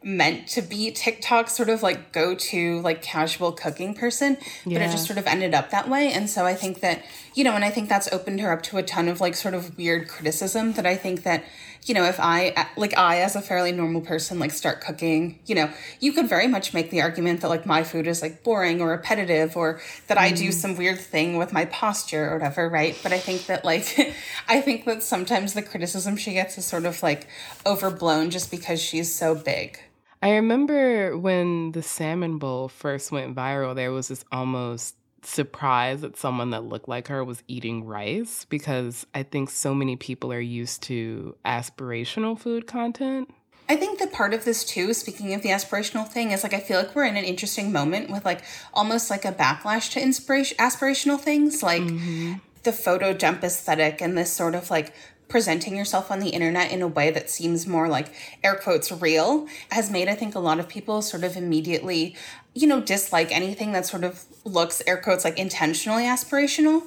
meant 0.03 0.47
to 0.47 0.63
be 0.63 0.91
TikTok 0.93 1.51
sort 1.51 1.69
of 1.69 1.83
like 1.83 2.13
go 2.13 2.35
to 2.35 2.81
like 2.83 3.03
casual 3.03 3.51
cooking 3.51 3.93
person, 3.93 4.37
but 4.65 4.75
it 4.75 4.91
just 4.93 5.07
sort 5.07 5.19
of 5.19 5.27
ended 5.27 5.53
up 5.53 5.71
that 5.71 5.89
way. 5.89 6.13
And 6.13 6.31
so 6.31 6.47
I 6.47 6.55
think 6.55 6.81
that, 6.81 7.05
you 7.35 7.43
know, 7.43 7.55
and 7.55 7.65
I 7.65 7.71
think 7.71 7.89
that's 7.89 8.13
opened 8.13 8.41
her 8.41 8.53
up 8.53 8.63
to 8.65 8.77
a 8.77 8.85
ton 8.85 9.09
of 9.09 9.21
like 9.21 9.35
sort 9.35 9.55
of 9.55 9.77
weird 9.77 10.07
criticism 10.07 10.75
that 10.75 10.87
I 10.87 10.95
think 10.95 11.25
that, 11.25 11.45
you 11.87 11.95
know, 11.95 12.05
if 12.05 12.21
I, 12.21 12.69
like 12.77 12.97
I 12.97 13.21
as 13.23 13.35
a 13.35 13.43
fairly 13.43 13.73
normal 13.73 14.01
person, 14.01 14.39
like 14.39 14.53
start 14.53 14.81
cooking, 14.81 15.41
you 15.47 15.57
know, 15.57 15.71
you 15.99 16.13
could 16.13 16.29
very 16.29 16.47
much 16.47 16.73
make 16.73 16.91
the 16.91 17.03
argument 17.03 17.41
that 17.41 17.49
like 17.49 17.67
my 17.67 17.83
food 17.83 18.07
is 18.07 18.23
like 18.23 18.45
boring 18.45 18.81
or 18.81 18.91
repetitive 18.91 19.57
or 19.57 19.81
that 20.07 20.19
mm. 20.19 20.23
I 20.23 20.31
do 20.31 20.51
mm. 20.51 20.53
some 20.53 20.77
weird 20.77 21.01
thing 21.01 21.37
with 21.37 21.53
my 21.53 21.65
posture 21.65 22.31
or 22.31 22.35
whatever, 22.35 22.69
right? 22.69 22.97
But 23.03 23.13
I 23.13 23.19
think 23.19 23.47
that 23.47 23.65
like, 23.65 24.15
I 24.49 24.61
think 24.61 24.85
that 24.85 25.03
sometimes 25.03 25.55
the 25.55 25.63
criticism 25.63 26.17
she 26.17 26.35
gets 26.35 26.59
is 26.59 26.65
sort 26.65 26.87
of 26.87 27.03
like 27.03 27.27
overblown 27.65 28.31
just 28.31 28.53
because 28.53 28.81
she's 28.81 29.13
so 29.13 29.35
big. 29.35 29.81
I 30.27 30.35
remember 30.35 31.17
when 31.17 31.71
the 31.71 31.85
salmon 31.85 32.39
bowl 32.39 32.67
first 32.67 33.13
went 33.13 33.37
viral, 33.37 33.77
there 33.77 33.93
was 33.93 34.09
this 34.09 34.25
almost 34.33 34.97
surprise 35.23 36.01
that 36.01 36.17
someone 36.17 36.51
that 36.51 36.65
looked 36.65 36.89
like 36.89 37.07
her 37.07 37.23
was 37.23 37.45
eating 37.47 37.85
rice 37.85 38.45
because 38.45 39.07
I 39.15 39.23
think 39.23 39.51
so 39.51 39.73
many 39.73 39.95
people 39.95 40.33
are 40.33 40.41
used 40.41 40.83
to 40.85 41.37
aspirational 41.45 42.37
food 42.37 42.67
content. 42.67 43.33
I 43.69 43.77
think 43.77 44.01
that 44.01 44.13
part 44.13 44.35
of 44.35 44.45
this 44.45 44.65
too, 44.65 44.95
speaking 44.95 45.33
of 45.33 45.43
the 45.43 45.51
aspirational 45.51 46.09
thing, 46.09 46.33
is 46.33 46.43
like 46.43 46.55
I 46.55 46.61
feel 46.61 46.79
like 46.79 46.97
we're 46.97 47.05
in 47.05 47.17
an 47.17 47.25
interesting 47.25 47.71
moment 47.71 48.11
with 48.11 48.25
like 48.25 48.43
almost 48.75 49.11
like 49.11 49.25
a 49.25 49.31
backlash 49.31 49.93
to 49.93 50.03
inspiration 50.03 50.57
aspirational 50.57 51.21
things, 51.21 51.63
like 51.63 51.83
mm-hmm. 51.83 52.33
the 52.65 52.73
photo 52.73 53.13
dump 53.13 53.45
aesthetic 53.45 54.03
and 54.03 54.19
this 54.19 54.33
sort 54.33 54.57
of 54.57 54.71
like 54.71 54.93
presenting 55.29 55.77
yourself 55.77 56.11
on 56.11 56.21
the 56.21 56.29
internet 56.29 56.71
in 56.71 56.83
a 56.83 56.89
way 56.89 57.11
that 57.11 57.29
seems 57.29 57.67
more 57.67 57.89
like 57.89 58.13
air 58.45 58.55
quotes 58.55 58.93
real 58.93 59.47
has 59.71 59.91
made 59.91 60.09
i 60.09 60.15
think 60.15 60.35
a 60.35 60.39
lot 60.39 60.61
of 60.61 60.69
people 60.69 61.03
sort 61.03 61.25
of 61.25 61.37
immediately 61.37 62.15
you 62.57 62.67
know 62.67 62.81
dislike 62.81 63.31
anything 63.31 63.73
that 63.73 63.87
sort 63.87 64.03
of 64.03 64.25
looks 64.45 64.83
air 64.87 64.97
quotes 64.97 65.25
like 65.25 65.39
intentionally 65.39 66.05
aspirational. 66.05 66.83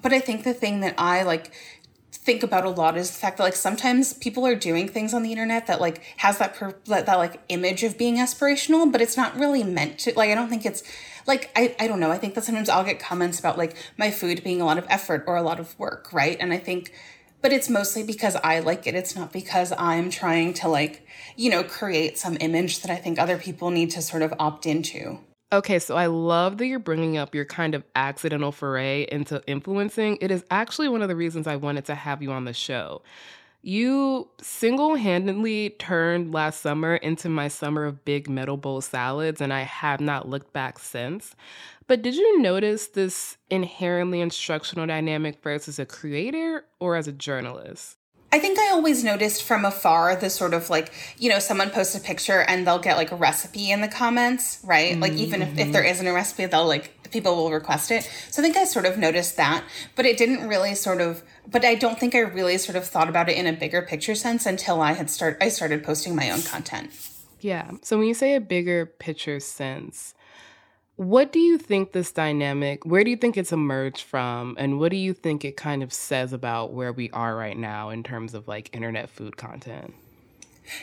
But 0.00 0.12
i 0.12 0.20
think 0.20 0.44
the 0.44 0.54
thing 0.54 0.80
that 0.80 0.94
i 0.98 1.22
like 1.22 1.52
think 2.12 2.42
about 2.42 2.64
a 2.64 2.70
lot 2.70 2.96
is 2.96 3.10
the 3.10 3.18
fact 3.18 3.38
that 3.38 3.44
like 3.44 3.56
sometimes 3.56 4.12
people 4.12 4.46
are 4.46 4.54
doing 4.54 4.88
things 4.88 5.12
on 5.12 5.22
the 5.22 5.30
internet 5.30 5.66
that 5.66 5.80
like 5.80 6.02
has 6.18 6.38
that 6.38 6.54
per- 6.54 6.76
that, 6.86 7.06
that 7.06 7.18
like 7.18 7.40
image 7.48 7.82
of 7.82 7.98
being 7.98 8.16
aspirational 8.16 8.90
but 8.90 9.00
it's 9.00 9.16
not 9.16 9.36
really 9.38 9.62
meant 9.62 9.98
to 9.98 10.12
like 10.14 10.30
i 10.30 10.34
don't 10.34 10.48
think 10.48 10.64
it's 10.66 10.82
like 11.26 11.50
I, 11.56 11.74
I 11.80 11.86
don't 11.86 12.00
know. 12.00 12.10
I 12.10 12.18
think 12.18 12.34
that 12.34 12.44
sometimes 12.44 12.68
i'll 12.68 12.84
get 12.84 13.00
comments 13.00 13.38
about 13.38 13.56
like 13.56 13.76
my 13.96 14.10
food 14.10 14.44
being 14.44 14.60
a 14.60 14.66
lot 14.66 14.76
of 14.76 14.86
effort 14.90 15.24
or 15.26 15.36
a 15.36 15.42
lot 15.42 15.58
of 15.58 15.78
work 15.78 16.12
right? 16.12 16.36
And 16.38 16.52
i 16.52 16.58
think 16.58 16.92
but 17.44 17.52
it's 17.52 17.68
mostly 17.68 18.02
because 18.02 18.36
I 18.36 18.60
like 18.60 18.86
it. 18.86 18.94
It's 18.94 19.14
not 19.14 19.30
because 19.30 19.70
I'm 19.76 20.08
trying 20.08 20.54
to 20.54 20.68
like, 20.68 21.06
you 21.36 21.50
know, 21.50 21.62
create 21.62 22.16
some 22.16 22.38
image 22.40 22.80
that 22.80 22.90
I 22.90 22.96
think 22.96 23.18
other 23.18 23.36
people 23.36 23.70
need 23.70 23.90
to 23.90 24.00
sort 24.00 24.22
of 24.22 24.32
opt 24.38 24.64
into. 24.64 25.18
Okay, 25.52 25.78
so 25.78 25.94
I 25.94 26.06
love 26.06 26.56
that 26.56 26.66
you're 26.66 26.78
bringing 26.78 27.18
up 27.18 27.34
your 27.34 27.44
kind 27.44 27.74
of 27.74 27.84
accidental 27.94 28.50
foray 28.50 29.06
into 29.12 29.42
influencing. 29.46 30.16
It 30.22 30.30
is 30.30 30.42
actually 30.50 30.88
one 30.88 31.02
of 31.02 31.08
the 31.08 31.16
reasons 31.16 31.46
I 31.46 31.56
wanted 31.56 31.84
to 31.84 31.94
have 31.94 32.22
you 32.22 32.32
on 32.32 32.46
the 32.46 32.54
show. 32.54 33.02
You 33.60 34.28
single 34.40 34.94
handedly 34.96 35.70
turned 35.78 36.32
last 36.32 36.62
summer 36.62 36.96
into 36.96 37.28
my 37.28 37.48
summer 37.48 37.84
of 37.84 38.06
big 38.06 38.26
metal 38.26 38.56
bowl 38.56 38.80
salads, 38.80 39.42
and 39.42 39.52
I 39.52 39.64
have 39.64 40.00
not 40.00 40.30
looked 40.30 40.54
back 40.54 40.78
since. 40.78 41.36
But 41.86 42.02
did 42.02 42.14
you 42.14 42.40
notice 42.40 42.86
this 42.88 43.36
inherently 43.50 44.20
instructional 44.20 44.86
dynamic 44.86 45.42
versus 45.42 45.78
a 45.78 45.84
creator 45.84 46.64
or 46.80 46.96
as 46.96 47.06
a 47.08 47.12
journalist? 47.12 47.98
I 48.32 48.40
think 48.40 48.58
I 48.58 48.70
always 48.70 49.04
noticed 49.04 49.44
from 49.44 49.64
afar 49.64 50.16
the 50.16 50.28
sort 50.28 50.54
of 50.54 50.68
like, 50.68 50.92
you 51.18 51.28
know, 51.30 51.38
someone 51.38 51.70
posts 51.70 51.94
a 51.94 52.00
picture 52.00 52.40
and 52.40 52.66
they'll 52.66 52.80
get 52.80 52.96
like 52.96 53.12
a 53.12 53.16
recipe 53.16 53.70
in 53.70 53.80
the 53.80 53.86
comments, 53.86 54.58
right? 54.64 54.92
Mm-hmm. 54.92 55.02
Like, 55.02 55.12
even 55.12 55.40
if, 55.40 55.56
if 55.56 55.70
there 55.70 55.82
mm-hmm. 55.82 55.90
isn't 55.92 56.06
a 56.08 56.12
recipe, 56.12 56.46
they'll 56.46 56.66
like, 56.66 57.12
people 57.12 57.36
will 57.36 57.52
request 57.52 57.92
it. 57.92 58.10
So 58.32 58.42
I 58.42 58.44
think 58.44 58.56
I 58.56 58.64
sort 58.64 58.86
of 58.86 58.98
noticed 58.98 59.36
that, 59.36 59.62
but 59.94 60.04
it 60.04 60.16
didn't 60.16 60.48
really 60.48 60.74
sort 60.74 61.00
of, 61.00 61.22
but 61.48 61.64
I 61.64 61.76
don't 61.76 62.00
think 62.00 62.16
I 62.16 62.20
really 62.20 62.58
sort 62.58 62.74
of 62.74 62.84
thought 62.84 63.08
about 63.08 63.28
it 63.28 63.36
in 63.36 63.46
a 63.46 63.52
bigger 63.52 63.82
picture 63.82 64.16
sense 64.16 64.46
until 64.46 64.80
I 64.82 64.94
had 64.94 65.10
start, 65.10 65.38
I 65.40 65.48
started 65.48 65.84
posting 65.84 66.16
my 66.16 66.30
own 66.30 66.42
content. 66.42 66.90
Yeah. 67.38 67.70
So 67.82 67.98
when 67.98 68.08
you 68.08 68.14
say 68.14 68.34
a 68.34 68.40
bigger 68.40 68.84
picture 68.86 69.38
sense, 69.38 70.13
what 70.96 71.32
do 71.32 71.40
you 71.40 71.58
think 71.58 71.92
this 71.92 72.12
dynamic, 72.12 72.86
where 72.86 73.02
do 73.02 73.10
you 73.10 73.16
think 73.16 73.36
it's 73.36 73.52
emerged 73.52 74.02
from? 74.02 74.54
And 74.58 74.78
what 74.78 74.90
do 74.90 74.96
you 74.96 75.12
think 75.12 75.44
it 75.44 75.56
kind 75.56 75.82
of 75.82 75.92
says 75.92 76.32
about 76.32 76.72
where 76.72 76.92
we 76.92 77.10
are 77.10 77.36
right 77.36 77.56
now 77.56 77.90
in 77.90 78.02
terms 78.02 78.32
of 78.34 78.46
like 78.46 78.74
internet 78.74 79.10
food 79.10 79.36
content? 79.36 79.94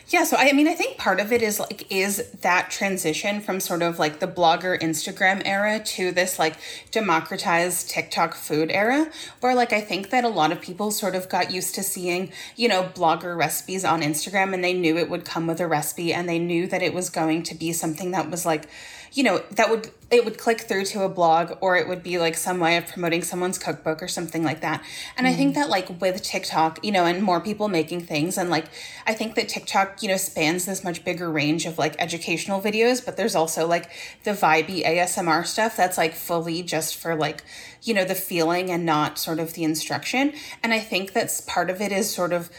Yeah, 0.09 0.25
so 0.25 0.37
I 0.37 0.51
mean, 0.51 0.67
I 0.67 0.75
think 0.75 0.97
part 0.97 1.19
of 1.19 1.31
it 1.31 1.41
is 1.41 1.59
like, 1.59 1.91
is 1.91 2.29
that 2.41 2.69
transition 2.69 3.41
from 3.41 3.59
sort 3.59 3.81
of 3.81 3.97
like 3.97 4.19
the 4.19 4.27
blogger 4.27 4.79
Instagram 4.79 5.41
era 5.43 5.79
to 5.79 6.11
this 6.11 6.37
like 6.37 6.57
democratized 6.91 7.89
TikTok 7.89 8.35
food 8.35 8.69
era, 8.69 9.09
where 9.39 9.55
like 9.55 9.73
I 9.73 9.81
think 9.81 10.11
that 10.11 10.23
a 10.23 10.29
lot 10.29 10.51
of 10.51 10.61
people 10.61 10.91
sort 10.91 11.15
of 11.15 11.29
got 11.29 11.51
used 11.51 11.73
to 11.75 11.83
seeing, 11.83 12.31
you 12.55 12.67
know, 12.67 12.83
blogger 12.93 13.35
recipes 13.35 13.83
on 13.83 14.01
Instagram 14.01 14.53
and 14.53 14.63
they 14.63 14.73
knew 14.73 14.97
it 14.97 15.09
would 15.09 15.25
come 15.25 15.47
with 15.47 15.59
a 15.59 15.67
recipe 15.67 16.13
and 16.13 16.29
they 16.29 16.37
knew 16.37 16.67
that 16.67 16.83
it 16.83 16.93
was 16.93 17.09
going 17.09 17.41
to 17.43 17.55
be 17.55 17.73
something 17.73 18.11
that 18.11 18.29
was 18.29 18.45
like, 18.45 18.67
you 19.13 19.23
know, 19.23 19.39
that 19.51 19.69
would 19.69 19.89
it 20.09 20.25
would 20.25 20.37
click 20.37 20.61
through 20.61 20.83
to 20.83 21.03
a 21.03 21.09
blog 21.09 21.57
or 21.61 21.77
it 21.77 21.87
would 21.87 22.03
be 22.03 22.17
like 22.17 22.35
some 22.35 22.59
way 22.59 22.75
of 22.75 22.85
promoting 22.85 23.23
someone's 23.23 23.57
cookbook 23.57 24.03
or 24.03 24.09
something 24.09 24.43
like 24.43 24.59
that. 24.59 24.83
And 25.15 25.25
mm. 25.25 25.29
I 25.29 25.33
think 25.33 25.51
mm. 25.51 25.55
that 25.55 25.69
like 25.69 26.01
with 26.01 26.21
TikTok, 26.21 26.83
you 26.83 26.91
know, 26.91 27.05
and 27.05 27.23
more 27.23 27.39
people 27.39 27.69
making 27.69 28.01
things 28.01 28.37
and 28.37 28.49
like 28.49 28.65
I 29.07 29.13
think 29.13 29.35
that 29.35 29.47
TikTok, 29.47 30.03
you 30.03 30.09
know, 30.09 30.17
spans 30.17 30.65
this 30.65 30.83
much 30.83 31.05
bigger 31.05 31.31
range 31.31 31.65
of 31.65 31.77
like 31.77 31.95
educational 31.99 32.61
videos, 32.61 33.03
but 33.03 33.15
there's 33.15 33.35
also 33.35 33.65
like 33.65 33.89
the 34.23 34.31
vibey 34.31 34.83
ASMR 34.83 35.45
stuff 35.45 35.77
that's 35.77 35.97
like 35.97 36.13
fully 36.13 36.61
just 36.61 36.97
for 36.97 37.15
like, 37.15 37.43
you 37.83 37.93
know, 37.93 38.03
the 38.03 38.15
feeling 38.15 38.69
and 38.69 38.85
not 38.85 39.17
sort 39.17 39.39
of 39.39 39.53
the 39.53 39.63
instruction. 39.63 40.33
And 40.61 40.73
I 40.73 40.79
think 40.79 41.13
that's 41.13 41.41
part 41.41 41.69
of 41.69 41.81
it 41.81 41.91
is 41.91 42.13
sort 42.13 42.33
of 42.33 42.49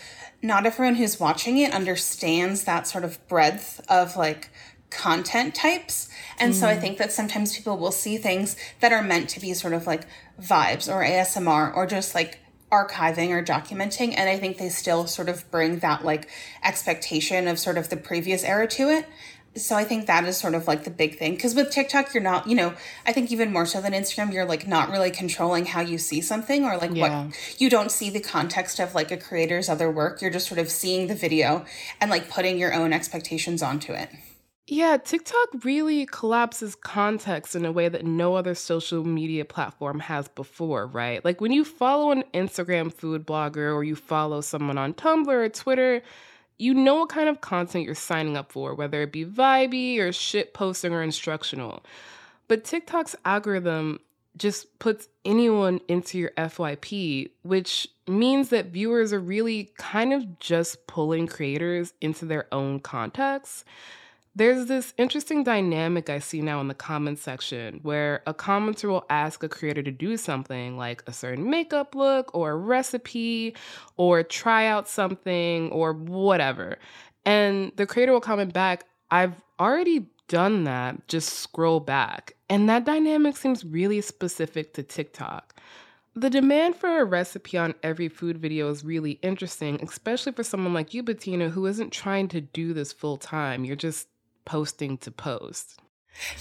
not 0.43 0.67
everyone 0.67 0.97
who's 0.97 1.21
watching 1.21 1.59
it 1.59 1.73
understands 1.73 2.65
that 2.65 2.87
sort 2.87 3.05
of 3.05 3.27
breadth 3.29 3.81
of 3.89 4.17
like 4.17 4.51
content 4.93 5.55
types. 5.55 6.09
And 6.43 6.53
mm. 6.53 6.57
so 6.57 6.67
I 6.67 6.75
mm. 6.75 6.81
think 6.81 6.99
that 6.99 7.13
sometimes 7.13 7.57
people 7.57 7.79
will 7.79 7.93
see 7.93 8.17
things 8.17 8.57
that 8.81 8.93
are 8.93 9.03
meant 9.03 9.31
to 9.31 9.41
be 9.41 9.55
sort 9.55 9.75
of 9.75 9.87
like 9.87 10.03
vibes 10.41 10.93
or 10.93 11.05
ASMR 11.05 11.75
or 11.75 11.87
just 11.87 12.17
like 12.17 12.41
archiving 12.73 13.31
or 13.31 13.45
documenting. 13.45 14.15
And 14.17 14.29
I 14.29 14.39
think 14.39 14.59
they 14.59 14.69
still 14.69 15.07
sort 15.07 15.29
of 15.29 15.49
bring 15.53 15.79
that 15.79 16.05
like 16.05 16.29
expectation 16.65 17.47
of 17.47 17.61
sort 17.61 17.79
of 17.79 17.91
the 17.91 17.97
previous 17.97 18.43
era 18.43 18.67
to 18.67 18.89
it. 18.89 19.07
So 19.55 19.77
I 19.77 19.85
think 19.85 20.07
that 20.07 20.25
is 20.25 20.37
sort 20.37 20.55
of 20.55 20.67
like 20.67 20.83
the 20.83 20.91
big 20.91 21.17
thing. 21.17 21.37
Because 21.37 21.55
with 21.55 21.71
TikTok, 21.71 22.13
you're 22.13 22.23
not, 22.25 22.49
you 22.49 22.57
know, 22.57 22.75
I 23.07 23.13
think 23.13 23.31
even 23.31 23.53
more 23.53 23.67
so 23.67 23.81
than 23.81 23.93
Instagram, 23.93 24.33
you're 24.33 24.47
like 24.47 24.67
not 24.67 24.91
really 24.91 25.13
controlling 25.13 25.67
how 25.67 25.83
you 25.83 25.99
see 25.99 26.23
something 26.23 26.65
or 26.65 26.77
like 26.77 26.93
yeah. 26.93 27.27
what 27.27 27.61
you 27.61 27.71
don't 27.71 27.93
see 27.93 28.11
the 28.11 28.19
context 28.19 28.81
of 28.81 28.97
like 28.97 29.13
a 29.13 29.17
creator's 29.17 29.69
other 29.69 29.89
work. 29.89 30.21
You're 30.21 30.33
just 30.33 30.49
sort 30.49 30.59
of 30.59 30.71
seeing 30.71 31.07
the 31.07 31.15
video 31.15 31.65
and 32.01 32.11
like 32.11 32.29
putting 32.31 32.59
your 32.59 32.75
own 32.75 32.93
expectations 32.93 33.63
onto 33.63 33.93
it. 33.93 34.11
Yeah, 34.75 34.97
TikTok 34.97 35.65
really 35.65 36.07
collapses 36.07 36.75
context 36.75 37.55
in 37.55 37.67
a 37.67 37.71
way 37.71 37.91
that 37.91 38.07
no 38.07 38.37
other 38.37 38.55
social 38.55 39.05
media 39.05 39.45
platform 39.45 40.01
has 40.01 40.29
before, 40.29 40.87
right? 40.87 41.23
Like 41.23 41.43
when 41.43 41.53
you 41.53 41.63
follow 41.63 42.11
an 42.11 42.25
Instagram 42.33 42.91
food 42.91 43.27
blogger 43.27 43.75
or 43.75 43.85
you 43.85 43.95
follow 43.95 44.41
someone 44.41 44.79
on 44.79 44.95
Tumblr 44.95 45.29
or 45.29 45.51
Twitter, 45.51 46.01
you 46.59 46.73
know 46.73 46.95
what 46.95 47.11
kind 47.11 47.29
of 47.29 47.43
content 47.43 47.85
you're 47.85 47.95
signing 47.95 48.35
up 48.35 48.51
for, 48.51 48.75
whether 48.75 49.03
it 49.03 49.13
be 49.13 49.27
vibey 49.27 49.99
or 49.99 50.11
shit 50.11 50.55
posting 50.55 50.95
or 50.95 51.03
instructional. 51.03 51.85
But 52.49 52.65
TikTok's 52.65 53.15
algorithm 53.27 54.01
just 54.39 54.79
puts 54.79 55.07
anyone 55.27 55.83
into 55.87 56.17
your 56.17 56.31
FYP, 56.39 57.29
which 57.43 57.89
means 58.09 58.49
that 58.49 58.69
viewers 58.69 59.13
are 59.13 59.21
really 59.21 59.71
kind 59.77 60.15
of 60.15 60.39
just 60.39 60.87
pulling 60.87 61.27
creators 61.27 61.93
into 62.01 62.25
their 62.25 62.47
own 62.53 62.81
context. 62.81 63.67
There's 64.35 64.65
this 64.65 64.95
interesting 64.97 65.45
dynamic 65.45 66.09
I 66.09 66.19
see 66.19 66.41
now 66.41 66.63
in 66.63 66.69
the 66.69 66.75
comments 66.75 67.21
section 67.21 67.81
where 67.83 68.23
a 68.27 68.33
commenter 68.33 68.89
will 68.89 69.05
ask 69.11 69.43
a 69.43 69.49
creator 69.49 69.83
to 69.83 69.91
do 69.91 70.17
something 70.17 70.79
like 70.79 71.03
a 71.07 71.13
certain 71.13 71.51
makeup 71.51 71.95
look 71.95 72.35
or 72.35 72.53
a 72.53 72.57
recipe 72.57 73.55
or 73.99 74.23
try 74.23 74.67
out 74.67 74.89
something 74.89 75.71
or 75.71 75.93
whatever. 75.93 76.79
And 77.27 77.73
the 77.77 77.87
creator 77.87 78.13
will 78.13 78.23
comment 78.23 78.55
back, 78.55 78.85
I've 79.11 79.35
already 79.61 80.07
done 80.29 80.65
that, 80.65 81.07
just 81.09 81.35
scroll 81.35 81.81
back. 81.81 82.35
And 82.49 82.71
that 82.71 82.87
dynamic 82.87 83.37
seems 83.37 83.67
really 83.67 84.01
specific 84.01 84.73
to 84.75 84.83
TikTok. 84.83 85.61
The 86.15 86.31
demand 86.31 86.77
for 86.77 87.01
a 87.01 87.05
recipe 87.05 87.57
on 87.57 87.75
every 87.83 88.09
food 88.09 88.39
video 88.39 88.71
is 88.71 88.85
really 88.85 89.13
interesting, 89.23 89.79
especially 89.83 90.33
for 90.33 90.43
someone 90.43 90.75
like 90.75 90.93
you, 90.93 91.03
Bettina, 91.03 91.51
who 91.51 91.67
isn't 91.67 91.91
trying 91.91 92.29
to 92.29 92.41
do 92.41 92.73
this 92.75 92.93
full 92.93 93.17
time. 93.17 93.65
You're 93.65 93.77
just 93.77 94.09
posting 94.45 94.99
to 94.99 95.11
post. 95.11 95.79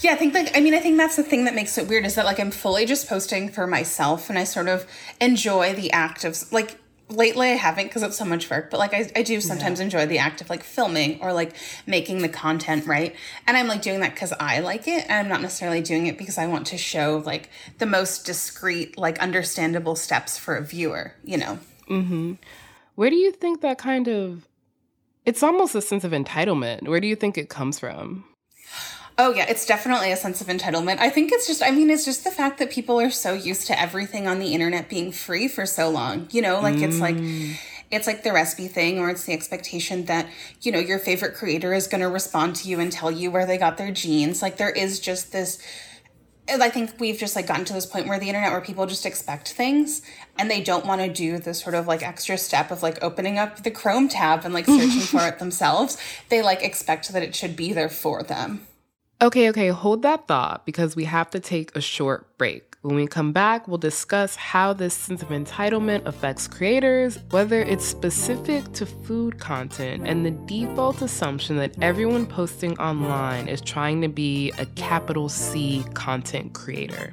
Yeah, 0.00 0.12
I 0.12 0.16
think 0.16 0.34
like 0.34 0.56
I 0.56 0.60
mean 0.60 0.74
I 0.74 0.80
think 0.80 0.96
that's 0.96 1.16
the 1.16 1.22
thing 1.22 1.44
that 1.44 1.54
makes 1.54 1.78
it 1.78 1.88
weird 1.88 2.04
is 2.04 2.14
that 2.16 2.26
like 2.26 2.38
I'm 2.38 2.50
fully 2.50 2.84
just 2.84 3.08
posting 3.08 3.48
for 3.48 3.66
myself 3.66 4.28
and 4.28 4.38
I 4.38 4.44
sort 4.44 4.68
of 4.68 4.86
enjoy 5.20 5.74
the 5.74 5.90
act 5.92 6.24
of 6.24 6.52
like 6.52 6.78
lately 7.08 7.50
I 7.50 7.54
haven't 7.54 7.86
because 7.86 8.02
it's 8.02 8.16
so 8.16 8.24
much 8.24 8.50
work, 8.50 8.70
but 8.70 8.78
like 8.78 8.94
I, 8.94 9.10
I 9.14 9.22
do 9.22 9.40
sometimes 9.40 9.78
yeah. 9.78 9.84
enjoy 9.84 10.06
the 10.06 10.18
act 10.18 10.40
of 10.40 10.50
like 10.50 10.62
filming 10.62 11.20
or 11.20 11.32
like 11.32 11.54
making 11.86 12.22
the 12.22 12.28
content, 12.28 12.86
right? 12.86 13.14
And 13.46 13.56
I'm 13.56 13.68
like 13.68 13.82
doing 13.82 14.00
that 14.00 14.14
because 14.14 14.32
I 14.38 14.60
like 14.60 14.88
it. 14.88 15.04
And 15.08 15.12
I'm 15.12 15.28
not 15.28 15.42
necessarily 15.42 15.82
doing 15.82 16.06
it 16.06 16.18
because 16.18 16.38
I 16.38 16.46
want 16.46 16.66
to 16.68 16.78
show 16.78 17.22
like 17.24 17.50
the 17.78 17.86
most 17.86 18.24
discreet, 18.24 18.98
like 18.98 19.18
understandable 19.18 19.96
steps 19.96 20.38
for 20.38 20.56
a 20.56 20.62
viewer, 20.62 21.14
you 21.24 21.36
know? 21.36 21.58
Mm-hmm. 21.88 22.34
Where 22.94 23.10
do 23.10 23.16
you 23.16 23.32
think 23.32 23.60
that 23.60 23.78
kind 23.78 24.08
of 24.08 24.46
it's 25.24 25.42
almost 25.42 25.74
a 25.74 25.80
sense 25.80 26.04
of 26.04 26.12
entitlement. 26.12 26.88
Where 26.88 27.00
do 27.00 27.06
you 27.06 27.16
think 27.16 27.38
it 27.38 27.48
comes 27.48 27.78
from? 27.78 28.24
Oh, 29.18 29.34
yeah, 29.34 29.44
it's 29.48 29.66
definitely 29.66 30.10
a 30.10 30.16
sense 30.16 30.40
of 30.40 30.46
entitlement. 30.46 30.98
I 30.98 31.10
think 31.10 31.32
it's 31.32 31.46
just, 31.46 31.62
I 31.62 31.70
mean, 31.70 31.90
it's 31.90 32.04
just 32.04 32.24
the 32.24 32.30
fact 32.30 32.58
that 32.58 32.70
people 32.70 32.98
are 32.98 33.10
so 33.10 33.34
used 33.34 33.66
to 33.66 33.78
everything 33.78 34.26
on 34.26 34.38
the 34.38 34.54
internet 34.54 34.88
being 34.88 35.12
free 35.12 35.48
for 35.48 35.66
so 35.66 35.90
long. 35.90 36.28
You 36.30 36.40
know, 36.40 36.60
like 36.60 36.76
mm. 36.76 36.82
it's 36.82 36.98
like, 36.98 37.16
mm. 37.16 37.54
it's 37.90 38.06
like 38.06 38.22
the 38.22 38.32
recipe 38.32 38.68
thing, 38.68 38.98
or 38.98 39.10
it's 39.10 39.24
the 39.24 39.34
expectation 39.34 40.06
that, 40.06 40.28
you 40.62 40.72
know, 40.72 40.78
your 40.78 40.98
favorite 40.98 41.34
creator 41.34 41.74
is 41.74 41.86
going 41.86 42.00
to 42.00 42.08
respond 42.08 42.56
to 42.56 42.68
you 42.68 42.80
and 42.80 42.90
tell 42.90 43.10
you 43.10 43.30
where 43.30 43.44
they 43.44 43.58
got 43.58 43.76
their 43.76 43.92
jeans. 43.92 44.40
Like 44.40 44.56
there 44.56 44.70
is 44.70 44.98
just 44.98 45.30
this. 45.30 45.62
I 46.48 46.70
think 46.70 46.98
we've 46.98 47.18
just 47.18 47.36
like 47.36 47.46
gotten 47.46 47.64
to 47.66 47.72
this 47.72 47.86
point 47.86 48.08
where 48.08 48.18
the 48.18 48.28
internet 48.28 48.50
where 48.50 48.60
people 48.60 48.86
just 48.86 49.06
expect 49.06 49.52
things 49.52 50.02
and 50.38 50.50
they 50.50 50.62
don't 50.62 50.86
want 50.86 51.00
to 51.00 51.08
do 51.08 51.38
the 51.38 51.54
sort 51.54 51.74
of 51.74 51.86
like 51.86 52.02
extra 52.02 52.38
step 52.38 52.70
of 52.70 52.82
like 52.82 53.02
opening 53.02 53.38
up 53.38 53.62
the 53.62 53.70
Chrome 53.70 54.08
tab 54.08 54.44
and 54.44 54.54
like 54.54 54.66
searching 54.66 55.00
for 55.00 55.26
it 55.26 55.38
themselves. 55.38 55.96
They 56.28 56.42
like 56.42 56.62
expect 56.62 57.12
that 57.12 57.22
it 57.22 57.34
should 57.34 57.56
be 57.56 57.72
there 57.72 57.88
for 57.88 58.22
them. 58.22 58.66
Okay, 59.20 59.48
okay, 59.50 59.68
hold 59.68 60.02
that 60.02 60.26
thought 60.26 60.66
because 60.66 60.96
we 60.96 61.04
have 61.04 61.30
to 61.30 61.38
take 61.38 61.76
a 61.76 61.80
short 61.80 62.36
break. 62.38 62.72
When 62.82 62.96
we 62.96 63.06
come 63.06 63.30
back, 63.30 63.68
we'll 63.68 63.78
discuss 63.78 64.34
how 64.34 64.72
this 64.72 64.92
sense 64.92 65.22
of 65.22 65.28
entitlement 65.28 66.04
affects 66.04 66.48
creators, 66.48 67.20
whether 67.30 67.62
it's 67.62 67.84
specific 67.84 68.72
to 68.72 68.84
food 68.84 69.38
content, 69.38 70.08
and 70.08 70.26
the 70.26 70.32
default 70.32 71.00
assumption 71.00 71.56
that 71.58 71.80
everyone 71.80 72.26
posting 72.26 72.76
online 72.80 73.46
is 73.46 73.60
trying 73.60 74.00
to 74.00 74.08
be 74.08 74.50
a 74.58 74.66
capital 74.66 75.28
C 75.28 75.84
content 75.94 76.54
creator. 76.54 77.12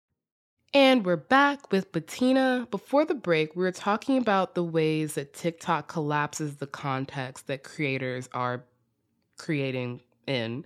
And 0.73 1.05
we're 1.05 1.17
back 1.17 1.69
with 1.73 1.91
Bettina. 1.91 2.65
Before 2.71 3.03
the 3.03 3.13
break, 3.13 3.57
we 3.57 3.63
were 3.63 3.73
talking 3.73 4.17
about 4.17 4.55
the 4.55 4.63
ways 4.63 5.15
that 5.15 5.33
TikTok 5.33 5.89
collapses 5.89 6.55
the 6.55 6.67
context 6.67 7.47
that 7.47 7.63
creators 7.63 8.29
are 8.33 8.63
creating 9.37 9.99
in, 10.27 10.63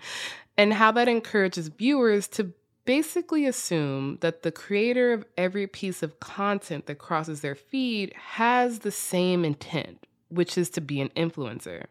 and 0.57 0.75
how 0.75 0.91
that 0.91 1.07
encourages 1.07 1.69
viewers 1.69 2.27
to 2.27 2.53
basically 2.85 3.47
assume 3.47 4.19
that 4.21 4.43
the 4.43 4.51
creator 4.51 5.11
of 5.11 5.25
every 5.37 5.65
piece 5.65 6.03
of 6.03 6.19
content 6.19 6.85
that 6.85 6.99
crosses 6.99 7.41
their 7.41 7.55
feed 7.55 8.13
has 8.13 8.79
the 8.79 8.91
same 8.91 9.43
intent, 9.43 10.05
which 10.29 10.55
is 10.55 10.69
to 10.69 10.81
be 10.81 11.01
an 11.01 11.09
influencer. 11.15 11.85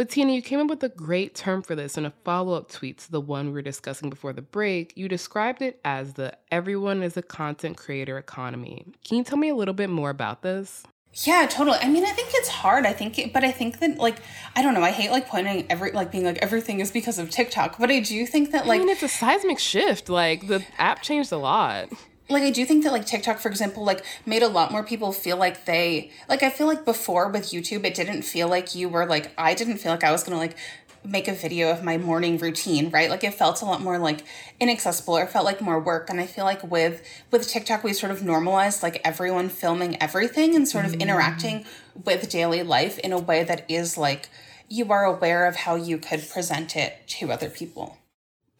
Bettina, 0.00 0.32
you 0.32 0.40
came 0.40 0.60
up 0.60 0.68
with 0.68 0.82
a 0.82 0.88
great 0.88 1.34
term 1.34 1.60
for 1.60 1.74
this 1.74 1.98
in 1.98 2.06
a 2.06 2.10
follow 2.24 2.54
up 2.54 2.70
tweet 2.70 2.96
to 3.00 3.10
the 3.10 3.20
one 3.20 3.48
we 3.48 3.52
were 3.52 3.60
discussing 3.60 4.08
before 4.08 4.32
the 4.32 4.40
break. 4.40 4.94
You 4.96 5.10
described 5.10 5.60
it 5.60 5.78
as 5.84 6.14
the 6.14 6.32
everyone 6.50 7.02
is 7.02 7.18
a 7.18 7.22
content 7.22 7.76
creator 7.76 8.16
economy. 8.16 8.86
Can 9.06 9.18
you 9.18 9.24
tell 9.24 9.36
me 9.36 9.50
a 9.50 9.54
little 9.54 9.74
bit 9.74 9.90
more 9.90 10.08
about 10.08 10.40
this? 10.40 10.84
Yeah, 11.12 11.46
totally. 11.50 11.76
I 11.82 11.88
mean, 11.90 12.06
I 12.06 12.12
think 12.12 12.30
it's 12.32 12.48
hard. 12.48 12.86
I 12.86 12.94
think, 12.94 13.18
it, 13.18 13.34
but 13.34 13.44
I 13.44 13.50
think 13.50 13.78
that 13.80 13.98
like 13.98 14.22
I 14.56 14.62
don't 14.62 14.72
know. 14.72 14.82
I 14.82 14.90
hate 14.90 15.10
like 15.10 15.28
pointing 15.28 15.66
every 15.70 15.92
like 15.92 16.10
being 16.10 16.24
like 16.24 16.38
everything 16.38 16.80
is 16.80 16.90
because 16.90 17.18
of 17.18 17.28
TikTok, 17.28 17.78
but 17.78 17.90
I 17.90 18.00
do 18.00 18.24
think 18.24 18.52
that 18.52 18.66
like 18.66 18.80
I 18.80 18.84
mean, 18.84 18.88
it's 18.88 19.02
a 19.02 19.08
seismic 19.08 19.58
shift. 19.58 20.08
Like 20.08 20.46
the 20.46 20.64
app 20.78 21.02
changed 21.02 21.30
a 21.30 21.36
lot 21.36 21.90
like 22.30 22.42
I 22.42 22.50
do 22.50 22.64
think 22.64 22.84
that 22.84 22.92
like 22.92 23.06
TikTok, 23.06 23.38
for 23.38 23.48
example, 23.48 23.84
like 23.84 24.04
made 24.24 24.42
a 24.42 24.48
lot 24.48 24.70
more 24.72 24.82
people 24.82 25.12
feel 25.12 25.36
like 25.36 25.64
they 25.64 26.10
like 26.28 26.42
I 26.42 26.50
feel 26.50 26.66
like 26.66 26.84
before 26.84 27.28
with 27.28 27.44
YouTube, 27.46 27.84
it 27.84 27.94
didn't 27.94 28.22
feel 28.22 28.48
like 28.48 28.74
you 28.74 28.88
were 28.88 29.06
like 29.06 29.32
I 29.36 29.54
didn't 29.54 29.78
feel 29.78 29.92
like 29.92 30.04
I 30.04 30.12
was 30.12 30.22
gonna 30.22 30.38
like 30.38 30.56
make 31.04 31.28
a 31.28 31.32
video 31.32 31.70
of 31.70 31.82
my 31.82 31.96
morning 31.96 32.36
routine, 32.38 32.90
right? 32.90 33.08
Like 33.08 33.24
it 33.24 33.34
felt 33.34 33.62
a 33.62 33.64
lot 33.64 33.80
more 33.80 33.98
like 33.98 34.22
inaccessible 34.60 35.16
or 35.16 35.26
felt 35.26 35.44
like 35.44 35.60
more 35.60 35.80
work. 35.80 36.10
And 36.10 36.20
I 36.20 36.26
feel 36.26 36.44
like 36.44 36.62
with 36.62 37.02
with 37.30 37.48
TikTok 37.48 37.82
we 37.82 37.92
sort 37.92 38.12
of 38.12 38.22
normalized 38.22 38.82
like 38.82 39.00
everyone 39.04 39.48
filming 39.48 40.00
everything 40.02 40.54
and 40.54 40.68
sort 40.68 40.84
of 40.84 40.92
mm. 40.92 41.00
interacting 41.00 41.64
with 42.04 42.28
daily 42.30 42.62
life 42.62 42.98
in 42.98 43.12
a 43.12 43.18
way 43.18 43.44
that 43.44 43.64
is 43.68 43.96
like 43.98 44.28
you 44.68 44.90
are 44.92 45.04
aware 45.04 45.46
of 45.46 45.56
how 45.56 45.74
you 45.74 45.98
could 45.98 46.28
present 46.28 46.76
it 46.76 47.06
to 47.08 47.32
other 47.32 47.50
people. 47.50 47.99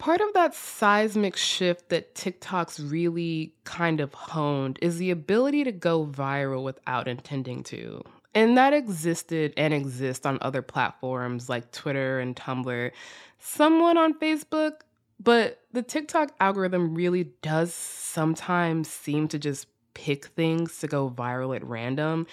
Part 0.01 0.19
of 0.19 0.33
that 0.33 0.55
seismic 0.55 1.35
shift 1.35 1.89
that 1.89 2.15
TikTok's 2.15 2.79
really 2.79 3.53
kind 3.65 3.99
of 3.99 4.15
honed 4.15 4.79
is 4.81 4.97
the 4.97 5.11
ability 5.11 5.63
to 5.65 5.71
go 5.71 6.07
viral 6.07 6.63
without 6.63 7.07
intending 7.07 7.61
to. 7.65 8.01
And 8.33 8.57
that 8.57 8.73
existed 8.73 9.53
and 9.57 9.75
exists 9.75 10.25
on 10.25 10.39
other 10.41 10.63
platforms 10.63 11.49
like 11.49 11.71
Twitter 11.71 12.19
and 12.19 12.35
Tumblr, 12.35 12.91
somewhat 13.37 13.95
on 13.95 14.17
Facebook, 14.17 14.77
but 15.19 15.59
the 15.71 15.83
TikTok 15.83 16.33
algorithm 16.39 16.95
really 16.95 17.25
does 17.43 17.71
sometimes 17.71 18.87
seem 18.89 19.27
to 19.27 19.37
just 19.37 19.67
pick 19.93 20.25
things 20.29 20.79
to 20.79 20.87
go 20.87 21.11
viral 21.11 21.55
at 21.55 21.63
random, 21.63 22.25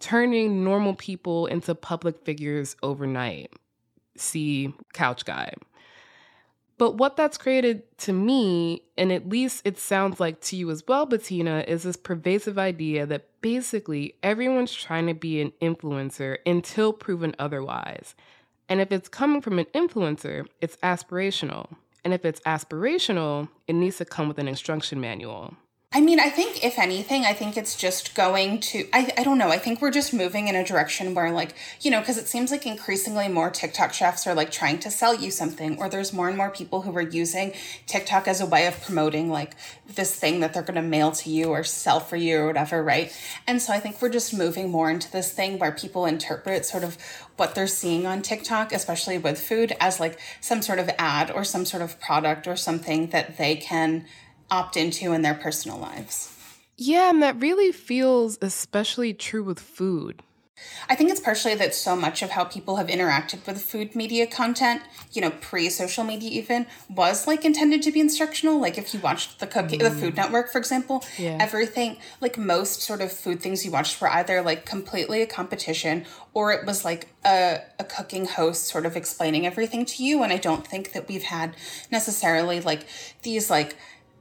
turning 0.00 0.64
normal 0.64 0.94
people 0.94 1.46
into 1.46 1.72
public 1.72 2.24
figures 2.24 2.74
overnight. 2.82 3.52
See 4.16 4.74
Couch 4.92 5.24
Guy. 5.24 5.52
But 6.78 6.96
what 6.96 7.16
that's 7.16 7.38
created 7.38 7.82
to 7.98 8.12
me, 8.12 8.82
and 8.98 9.10
at 9.10 9.28
least 9.28 9.62
it 9.64 9.78
sounds 9.78 10.20
like 10.20 10.40
to 10.42 10.56
you 10.56 10.70
as 10.70 10.84
well, 10.86 11.06
Bettina, 11.06 11.64
is 11.66 11.84
this 11.84 11.96
pervasive 11.96 12.58
idea 12.58 13.06
that 13.06 13.28
basically 13.40 14.16
everyone's 14.22 14.74
trying 14.74 15.06
to 15.06 15.14
be 15.14 15.40
an 15.40 15.52
influencer 15.62 16.38
until 16.44 16.92
proven 16.92 17.34
otherwise. 17.38 18.14
And 18.68 18.80
if 18.80 18.92
it's 18.92 19.08
coming 19.08 19.40
from 19.40 19.58
an 19.58 19.66
influencer, 19.74 20.46
it's 20.60 20.76
aspirational. 20.78 21.76
And 22.04 22.12
if 22.12 22.24
it's 22.24 22.40
aspirational, 22.40 23.48
it 23.66 23.72
needs 23.72 23.96
to 23.96 24.04
come 24.04 24.28
with 24.28 24.38
an 24.38 24.48
instruction 24.48 25.00
manual. 25.00 25.54
I 25.92 26.00
mean, 26.00 26.18
I 26.18 26.28
think 26.28 26.64
if 26.64 26.78
anything, 26.78 27.24
I 27.24 27.32
think 27.32 27.56
it's 27.56 27.76
just 27.76 28.14
going 28.14 28.60
to, 28.60 28.86
I, 28.92 29.10
I 29.16 29.22
don't 29.22 29.38
know, 29.38 29.48
I 29.48 29.56
think 29.58 29.80
we're 29.80 29.92
just 29.92 30.12
moving 30.12 30.48
in 30.48 30.56
a 30.56 30.64
direction 30.64 31.14
where, 31.14 31.30
like, 31.30 31.54
you 31.80 31.90
know, 31.90 32.00
because 32.00 32.18
it 32.18 32.26
seems 32.26 32.50
like 32.50 32.66
increasingly 32.66 33.28
more 33.28 33.50
TikTok 33.50 33.94
chefs 33.94 34.26
are 34.26 34.34
like 34.34 34.50
trying 34.50 34.78
to 34.80 34.90
sell 34.90 35.14
you 35.14 35.30
something, 35.30 35.78
or 35.78 35.88
there's 35.88 36.12
more 36.12 36.28
and 36.28 36.36
more 36.36 36.50
people 36.50 36.82
who 36.82 36.94
are 36.96 37.00
using 37.00 37.54
TikTok 37.86 38.26
as 38.28 38.40
a 38.40 38.46
way 38.46 38.66
of 38.66 38.78
promoting 38.82 39.30
like 39.30 39.54
this 39.86 40.14
thing 40.14 40.40
that 40.40 40.52
they're 40.52 40.62
going 40.64 40.74
to 40.74 40.82
mail 40.82 41.12
to 41.12 41.30
you 41.30 41.46
or 41.46 41.62
sell 41.62 42.00
for 42.00 42.16
you 42.16 42.40
or 42.40 42.46
whatever, 42.48 42.82
right? 42.82 43.16
And 43.46 43.62
so 43.62 43.72
I 43.72 43.78
think 43.80 44.02
we're 44.02 44.08
just 44.10 44.34
moving 44.34 44.70
more 44.70 44.90
into 44.90 45.10
this 45.10 45.32
thing 45.32 45.58
where 45.58 45.72
people 45.72 46.04
interpret 46.04 46.66
sort 46.66 46.82
of 46.82 46.98
what 47.36 47.54
they're 47.54 47.68
seeing 47.68 48.06
on 48.06 48.22
TikTok, 48.22 48.72
especially 48.72 49.18
with 49.18 49.40
food, 49.40 49.74
as 49.80 50.00
like 50.00 50.18
some 50.40 50.62
sort 50.62 50.80
of 50.80 50.90
ad 50.98 51.30
or 51.30 51.44
some 51.44 51.64
sort 51.64 51.82
of 51.82 51.98
product 52.00 52.46
or 52.46 52.56
something 52.56 53.06
that 53.10 53.38
they 53.38 53.54
can 53.54 54.04
opt 54.50 54.76
into 54.76 55.12
in 55.12 55.22
their 55.22 55.34
personal 55.34 55.78
lives. 55.78 56.32
Yeah, 56.76 57.10
and 57.10 57.22
that 57.22 57.40
really 57.40 57.72
feels 57.72 58.38
especially 58.42 59.14
true 59.14 59.42
with 59.42 59.58
food. 59.58 60.22
I 60.88 60.94
think 60.94 61.10
it's 61.10 61.20
partially 61.20 61.54
that 61.56 61.74
so 61.74 61.94
much 61.94 62.22
of 62.22 62.30
how 62.30 62.44
people 62.44 62.76
have 62.76 62.86
interacted 62.86 63.46
with 63.46 63.60
food 63.60 63.94
media 63.94 64.26
content, 64.26 64.82
you 65.12 65.20
know, 65.20 65.30
pre 65.30 65.68
social 65.68 66.02
media 66.02 66.30
even, 66.30 66.66
was 66.88 67.26
like 67.26 67.44
intended 67.44 67.82
to 67.82 67.92
be 67.92 68.00
instructional. 68.00 68.58
Like 68.58 68.78
if 68.78 68.94
you 68.94 69.00
watched 69.00 69.38
the 69.38 69.46
cookie, 69.46 69.76
the 69.76 69.90
mm. 69.90 70.00
Food 70.00 70.16
Network, 70.16 70.50
for 70.50 70.58
example, 70.58 71.04
Yeah. 71.18 71.36
everything, 71.40 71.98
like 72.22 72.38
most 72.38 72.80
sort 72.80 73.02
of 73.02 73.12
food 73.12 73.40
things 73.40 73.66
you 73.66 73.70
watched 73.70 74.00
were 74.00 74.10
either 74.10 74.40
like 74.40 74.64
completely 74.64 75.20
a 75.20 75.26
competition 75.26 76.06
or 76.32 76.52
it 76.52 76.64
was 76.66 76.84
like 76.84 77.08
a, 77.24 77.60
a 77.78 77.84
cooking 77.84 78.24
host 78.26 78.66
sort 78.66 78.86
of 78.86 78.96
explaining 78.96 79.46
everything 79.46 79.84
to 79.84 80.04
you. 80.04 80.22
And 80.22 80.32
I 80.32 80.38
don't 80.38 80.66
think 80.66 80.92
that 80.92 81.06
we've 81.06 81.24
had 81.24 81.54
necessarily 81.90 82.60
like 82.60 82.86
these 83.22 83.50
like 83.50 83.76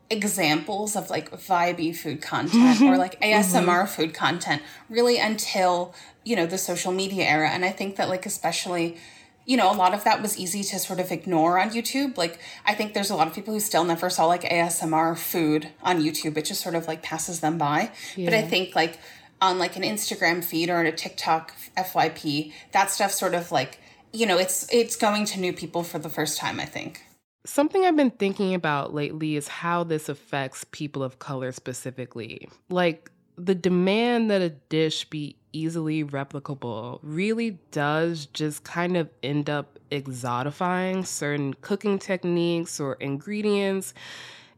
examples 0.10 0.96
of 0.96 1.10
like 1.10 1.32
vibey 1.32 1.96
food 1.96 2.22
content 2.22 2.82
or 2.82 2.92
mm-hmm. 2.92 2.98
like 2.98 3.20
ASMR 3.22 3.66
mm-hmm. 3.66 3.88
food 3.88 4.14
content 4.14 4.62
really 4.90 5.18
until, 5.18 5.96
you 6.24 6.36
know, 6.36 6.46
the 6.46 6.58
social 6.58 6.92
media 6.92 7.26
era. 7.26 7.50
And 7.50 7.66
I 7.66 7.72
think 7.72 7.96
that 7.96 8.10
like 8.10 8.26
especially 8.26 8.98
you 9.46 9.58
know, 9.58 9.72
a 9.72 9.74
lot 9.76 9.94
of 9.94 10.04
that 10.04 10.22
was 10.22 10.38
easy 10.38 10.64
to 10.64 10.80
sort 10.80 11.00
of 11.00 11.12
ignore 11.12 11.60
on 11.60 11.70
YouTube. 11.70 12.18
Like, 12.18 12.40
I 12.66 12.74
think 12.74 12.94
there's 12.94 13.12
a 13.12 13.16
lot 13.16 13.28
of 13.28 13.34
people 13.34 13.54
who 13.54 13.60
still 13.60 13.84
never 13.84 14.10
saw 14.10 14.26
like 14.26 14.42
ASMR 14.42 15.16
food 15.18 15.70
on 15.84 16.02
YouTube. 16.02 16.36
It 16.36 16.46
just 16.46 16.62
sort 16.62 16.74
of 16.74 16.88
like 16.88 17.04
passes 17.04 17.42
them 17.42 17.58
by. 17.58 17.92
But 18.26 18.34
I 18.34 18.42
think 18.42 18.76
like 18.76 18.98
on 19.42 19.60
like 19.60 19.76
an 19.76 19.84
Instagram 19.84 20.44
feed 20.44 20.70
or 20.70 20.78
on 20.78 20.88
a 20.88 20.92
TikTok 20.92 21.54
FYP, 21.78 22.54
that 22.72 22.90
stuff 22.90 23.12
sort 23.12 23.36
of 23.36 23.52
like, 23.52 23.80
you 24.12 24.26
know, 24.26 24.38
it's 24.40 24.68
it's 24.74 24.96
going 24.96 25.26
to 25.26 25.40
new 25.40 25.54
people 25.54 25.84
for 25.84 26.00
the 26.00 26.10
first 26.10 26.40
time, 26.40 26.60
I 26.60 26.66
think. 26.66 27.05
Something 27.46 27.86
I've 27.86 27.96
been 27.96 28.12
thinking 28.12 28.56
about 28.56 28.94
lately 28.94 29.36
is 29.36 29.48
how 29.48 29.84
this 29.84 30.10
affects 30.10 30.66
people 30.72 31.04
of 31.04 31.20
color 31.20 31.52
specifically. 31.52 32.50
Like, 32.70 33.12
the 33.38 33.54
demand 33.54 34.32
that 34.32 34.42
a 34.42 34.50
dish 34.50 35.06
be 35.06 35.36
easily 35.54 36.04
replicable 36.04 37.00
really 37.04 37.60
does 37.72 38.26
just 38.28 38.64
kind 38.64 38.98
of 38.98 39.10
end 39.22 39.50
up 39.50 39.78
exotifying 39.92 41.06
certain 41.06 41.54
cooking 41.56 42.00
techniques 42.00 42.80
or 42.80 42.96
ingredients. 42.96 43.94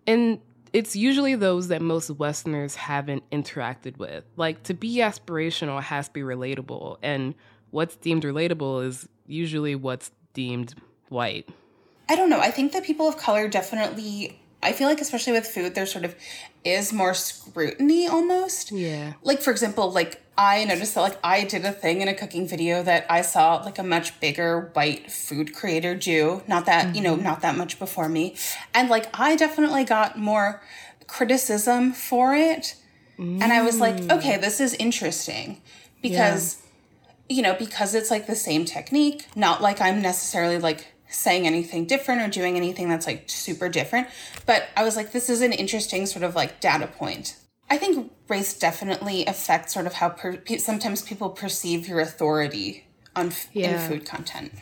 And 0.06 0.39
it's 0.71 0.95
usually 0.95 1.36
those 1.36 1.67
that 1.67 1.82
most 1.82 2.10
Westerners 2.12 2.76
haven't 2.76 3.30
interacted 3.32 3.97
with. 3.97 4.23
Like, 4.38 4.63
to 4.63 4.73
be 4.73 4.97
aspirational 4.97 5.82
has 5.84 6.08
to 6.08 6.13
be 6.13 6.21
relatable. 6.21 7.00
And 7.04 7.36
what's 7.71 7.97
deemed 7.97 8.23
relatable 8.23 8.86
is 8.86 9.10
usually 9.26 9.76
what's 9.76 10.12
deemed 10.34 10.73
white. 11.10 11.50
I 12.10 12.15
don't 12.15 12.30
know. 12.30 12.39
I 12.39 12.52
think 12.52 12.72
that 12.74 12.84
people 12.84 13.08
of 13.08 13.17
color 13.17 13.48
definitely 13.48 14.39
I 14.62 14.72
feel 14.72 14.88
like 14.88 15.02
especially 15.02 15.34
with 15.34 15.46
food 15.46 15.76
there 15.76 15.86
sort 15.86 16.04
of 16.04 16.15
is 16.63 16.91
more 16.91 17.13
scrutiny 17.13 18.08
almost. 18.08 18.72
Yeah. 18.72 19.13
Like 19.24 19.41
for 19.41 19.52
example, 19.52 19.91
like 19.91 20.22
I 20.38 20.65
noticed 20.65 20.96
that 20.96 21.02
like 21.02 21.20
I 21.24 21.43
did 21.43 21.63
a 21.65 21.72
thing 21.72 22.02
in 22.02 22.08
a 22.08 22.13
cooking 22.13 22.48
video 22.48 22.84
that 22.84 23.06
I 23.10 23.22
saw 23.22 23.56
like 23.58 23.80
a 23.80 23.84
much 23.84 24.20
bigger 24.20 24.70
white 24.74 25.12
food 25.12 25.56
creator 25.56 25.96
do, 25.96 26.41
not 26.48 26.65
that, 26.65 26.96
you 26.96 27.02
know, 27.02 27.15
mm-hmm. 27.15 27.24
not 27.24 27.41
that 27.41 27.58
much 27.58 27.80
before 27.80 28.10
me. 28.10 28.36
And 28.74 28.89
like 28.89 29.08
I 29.20 29.36
definitely 29.36 29.84
got 29.84 30.17
more 30.17 30.62
criticism 31.08 31.93
for 31.93 32.36
it. 32.36 32.76
And 33.20 33.43
I 33.43 33.63
was 33.63 33.80
like, 33.80 33.96
okay, 34.12 34.38
mm. 34.38 34.41
this 34.41 34.60
is 34.60 34.76
interesting 34.76 35.60
because 36.04 36.62
you 37.30 37.41
know, 37.41 37.56
because 37.56 37.96
it's 37.96 38.12
like 38.12 38.28
the 38.28 38.36
same 38.36 38.63
technique, 38.63 39.26
not 39.36 39.62
like 39.62 39.82
I'm 39.82 40.02
necessarily 40.02 40.60
like 40.60 40.88
saying 41.10 41.48
anything 41.48 41.86
different 41.86 42.22
or 42.22 42.28
doing 42.28 42.58
anything 42.58 42.89
that's 42.89 43.08
like 43.08 43.30
super 43.30 43.70
different. 43.70 44.08
But 44.46 44.67
I 44.76 44.84
was 44.84 44.96
like, 44.96 45.12
this 45.12 45.30
is 45.30 45.41
an 45.41 45.54
interesting 45.54 46.06
sort 46.06 46.24
of 46.24 46.36
like 46.36 46.60
data 46.60 46.88
point. 46.88 47.38
I 47.70 47.78
think 47.78 48.12
race 48.28 48.58
definitely 48.58 49.26
affects 49.26 49.74
sort 49.74 49.88
of 49.88 49.93
how 49.93 50.10
per- 50.10 50.41
sometimes 50.58 51.02
people 51.02 51.30
perceive 51.30 51.88
your 51.88 52.00
authority 52.00 52.88
on 53.15 53.28
f- 53.28 53.50
in 53.54 53.78
food 53.80 54.06
content. 54.06 54.54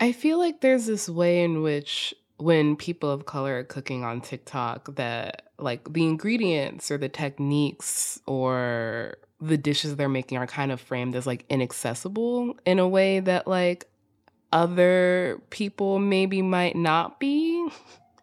I 0.00 0.12
feel 0.12 0.38
like 0.38 0.60
there's 0.60 0.86
this 0.86 1.08
way 1.08 1.44
in 1.44 1.62
which 1.62 2.14
when 2.38 2.76
people 2.76 3.10
of 3.10 3.26
color 3.26 3.60
are 3.60 3.64
cooking 3.64 4.02
on 4.02 4.20
TikTok 4.20 4.96
that 4.96 5.50
like 5.58 5.92
the 5.92 6.02
ingredients 6.04 6.90
or 6.90 6.98
the 6.98 7.08
techniques 7.08 8.20
or 8.26 9.16
the 9.40 9.56
dishes 9.56 9.96
they're 9.96 10.08
making 10.08 10.38
are 10.38 10.46
kind 10.46 10.72
of 10.72 10.80
framed 10.80 11.14
as 11.14 11.26
like 11.26 11.44
inaccessible 11.48 12.56
in 12.66 12.78
a 12.78 12.88
way 12.88 13.20
that 13.20 13.46
like 13.46 13.86
other 14.54 15.42
people 15.50 15.98
maybe 15.98 16.40
might 16.40 16.76
not 16.76 17.18
be. 17.18 17.68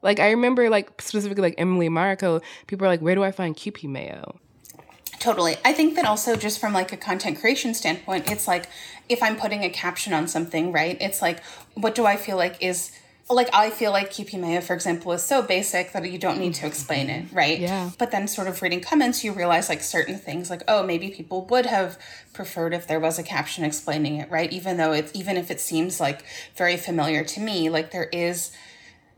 Like 0.02 0.20
I 0.20 0.32
remember 0.32 0.70
like 0.70 1.00
specifically 1.00 1.42
like 1.44 1.56
Emily 1.60 1.90
Mariko, 1.90 2.42
people 2.66 2.88
are 2.88 2.90
like, 2.90 3.02
where 3.02 3.14
do 3.14 3.24
I 3.24 3.32
find 3.32 3.56
Kewpie 3.56 3.90
mayo? 3.90 4.40
Totally. 5.20 5.58
I 5.64 5.74
think 5.74 5.96
that 5.96 6.06
also 6.06 6.36
just 6.36 6.60
from 6.60 6.74
like 6.74 6.92
a 6.92 6.98
content 6.98 7.40
creation 7.40 7.76
standpoint, 7.76 8.32
it's 8.32 8.48
like 8.48 8.68
if 9.10 9.22
I'm 9.22 9.36
putting 9.36 9.64
a 9.64 9.70
caption 9.70 10.14
on 10.14 10.28
something, 10.28 10.72
right? 10.72 10.98
It's 11.00 11.22
like 11.22 11.44
what 11.76 11.94
do 11.94 12.06
I 12.08 12.16
feel 12.16 12.38
like 12.38 12.64
is 12.64 12.92
like 13.34 13.50
I 13.54 13.70
feel 13.70 13.92
like 13.92 14.12
Kewpie 14.12 14.40
Mayo, 14.40 14.62
for 14.62 14.74
example, 14.74 15.12
is 15.12 15.24
so 15.24 15.42
basic 15.42 15.92
that 15.92 16.10
you 16.10 16.18
don't 16.18 16.40
need 16.40 16.54
to 16.56 16.68
explain 16.68 17.10
it, 17.10 17.26
mm-hmm. 17.26 17.36
right? 17.36 17.60
Yeah. 17.60 17.92
But 17.98 18.12
then 18.12 18.28
sort 18.28 18.48
of 18.48 18.62
reading 18.62 18.82
comments, 18.82 19.24
you 19.24 19.32
realize 19.32 19.70
like 19.70 19.82
certain 19.82 20.18
things 20.18 20.50
like, 20.50 20.64
oh, 20.68 20.84
maybe 20.84 21.10
people 21.10 21.46
would 21.46 21.66
have 21.66 21.98
preferred 22.34 22.74
if 22.74 22.88
there 22.88 23.00
was 23.00 23.20
a 23.20 23.24
caption 23.24 23.64
explaining 23.64 24.18
it, 24.18 24.30
right? 24.30 24.52
Even 24.52 24.78
though 24.78 24.92
it's 24.92 25.12
even 25.16 25.38
if 25.38 25.52
it 25.52 25.60
seems 25.60 26.00
like 26.00 26.24
very 26.56 26.78
familiar 26.78 27.24
to 27.24 27.40
me, 27.40 27.70
like 27.70 27.92
there 27.92 28.10
is 28.12 28.52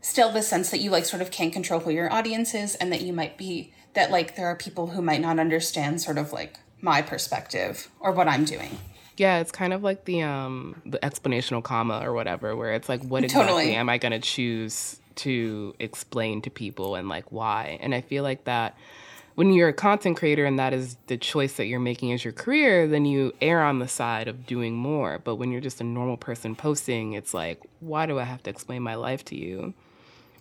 still 0.00 0.30
the 0.30 0.42
sense 0.42 0.70
that 0.70 0.78
you 0.78 0.90
like 0.90 1.04
sort 1.04 1.22
of 1.22 1.30
can't 1.30 1.52
control 1.52 1.80
who 1.80 1.90
your 1.90 2.12
audience 2.12 2.54
is 2.54 2.74
and 2.74 2.92
that 2.92 3.00
you 3.00 3.12
might 3.12 3.38
be 3.38 3.72
that 3.94 4.10
like 4.10 4.36
there 4.36 4.46
are 4.46 4.56
people 4.56 4.88
who 4.88 5.00
might 5.00 5.20
not 5.20 5.38
understand 5.38 6.00
sort 6.00 6.18
of 6.18 6.32
like 6.32 6.58
my 6.80 7.00
perspective 7.00 7.88
or 8.00 8.12
what 8.12 8.28
I'm 8.28 8.44
doing. 8.44 8.78
Yeah, 9.16 9.38
it's 9.38 9.52
kind 9.52 9.72
of 9.72 9.82
like 9.82 10.04
the 10.04 10.22
um 10.22 10.80
the 10.84 10.98
explanational 10.98 11.62
comma 11.62 12.00
or 12.02 12.12
whatever, 12.12 12.56
where 12.56 12.72
it's 12.74 12.88
like, 12.88 13.02
what 13.04 13.24
exactly 13.24 13.46
Totally. 13.46 13.74
am 13.74 13.88
I 13.88 13.98
gonna 13.98 14.20
choose 14.20 15.00
to 15.16 15.74
explain 15.78 16.42
to 16.42 16.50
people 16.50 16.94
and 16.96 17.08
like 17.08 17.30
why? 17.30 17.78
And 17.80 17.94
I 17.94 18.00
feel 18.00 18.22
like 18.22 18.44
that 18.44 18.76
when 19.34 19.52
you're 19.52 19.68
a 19.68 19.72
content 19.72 20.16
creator 20.16 20.44
and 20.44 20.58
that 20.58 20.72
is 20.72 20.96
the 21.08 21.16
choice 21.16 21.54
that 21.54 21.66
you're 21.66 21.80
making 21.80 22.12
as 22.12 22.24
your 22.24 22.32
career, 22.32 22.86
then 22.86 23.04
you 23.04 23.32
err 23.40 23.62
on 23.62 23.80
the 23.80 23.88
side 23.88 24.28
of 24.28 24.46
doing 24.46 24.74
more. 24.74 25.18
But 25.22 25.36
when 25.36 25.50
you're 25.50 25.60
just 25.60 25.80
a 25.80 25.84
normal 25.84 26.16
person 26.16 26.54
posting, 26.54 27.14
it's 27.14 27.34
like, 27.34 27.60
why 27.80 28.06
do 28.06 28.18
I 28.18 28.24
have 28.24 28.42
to 28.44 28.50
explain 28.50 28.82
my 28.82 28.94
life 28.94 29.24
to 29.26 29.36
you? 29.36 29.74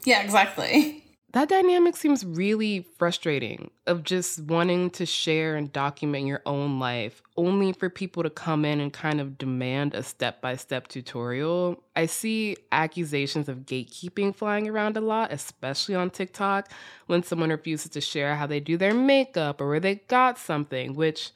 Yeah, 0.03 0.21
exactly. 0.21 1.02
That 1.33 1.49
dynamic 1.49 1.95
seems 1.95 2.23
really 2.23 2.85
frustrating 2.99 3.71
of 3.87 4.03
just 4.03 4.39
wanting 4.43 4.91
to 4.91 5.05
share 5.07 5.55
and 5.55 5.73
document 5.73 6.27
your 6.27 6.43
own 6.45 6.79
life 6.79 7.23
only 7.35 7.73
for 7.73 7.89
people 7.89 8.21
to 8.21 8.29
come 8.29 8.63
in 8.63 8.79
and 8.79 8.93
kind 8.93 9.19
of 9.19 9.39
demand 9.39 9.95
a 9.95 10.03
step 10.03 10.41
by 10.41 10.55
step 10.57 10.87
tutorial. 10.89 11.81
I 11.95 12.05
see 12.05 12.55
accusations 12.71 13.49
of 13.49 13.65
gatekeeping 13.65 14.35
flying 14.35 14.69
around 14.69 14.95
a 14.95 15.01
lot, 15.01 15.33
especially 15.33 15.95
on 15.95 16.11
TikTok, 16.11 16.69
when 17.07 17.23
someone 17.23 17.49
refuses 17.49 17.89
to 17.91 18.01
share 18.01 18.35
how 18.35 18.45
they 18.45 18.59
do 18.59 18.77
their 18.77 18.93
makeup 18.93 19.59
or 19.59 19.67
where 19.67 19.79
they 19.79 19.95
got 20.07 20.37
something, 20.37 20.93
which 20.93 21.31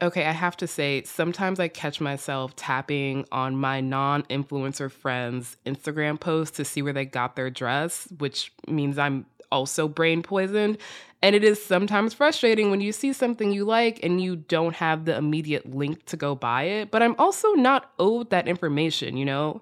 Okay, 0.00 0.24
I 0.24 0.30
have 0.30 0.56
to 0.58 0.68
say, 0.68 1.02
sometimes 1.02 1.58
I 1.58 1.66
catch 1.66 2.00
myself 2.00 2.54
tapping 2.54 3.26
on 3.32 3.56
my 3.56 3.80
non 3.80 4.22
influencer 4.24 4.90
friends' 4.90 5.56
Instagram 5.66 6.20
posts 6.20 6.56
to 6.58 6.64
see 6.64 6.82
where 6.82 6.92
they 6.92 7.04
got 7.04 7.34
their 7.34 7.50
dress, 7.50 8.06
which 8.18 8.52
means 8.68 8.96
I'm 8.96 9.26
also 9.50 9.88
brain 9.88 10.22
poisoned. 10.22 10.78
And 11.20 11.34
it 11.34 11.42
is 11.42 11.60
sometimes 11.60 12.14
frustrating 12.14 12.70
when 12.70 12.80
you 12.80 12.92
see 12.92 13.12
something 13.12 13.50
you 13.52 13.64
like 13.64 13.98
and 14.04 14.20
you 14.20 14.36
don't 14.36 14.76
have 14.76 15.04
the 15.04 15.16
immediate 15.16 15.74
link 15.74 16.04
to 16.06 16.16
go 16.16 16.36
buy 16.36 16.64
it. 16.64 16.92
But 16.92 17.02
I'm 17.02 17.16
also 17.18 17.54
not 17.54 17.90
owed 17.98 18.30
that 18.30 18.46
information, 18.46 19.16
you 19.16 19.24
know? 19.24 19.60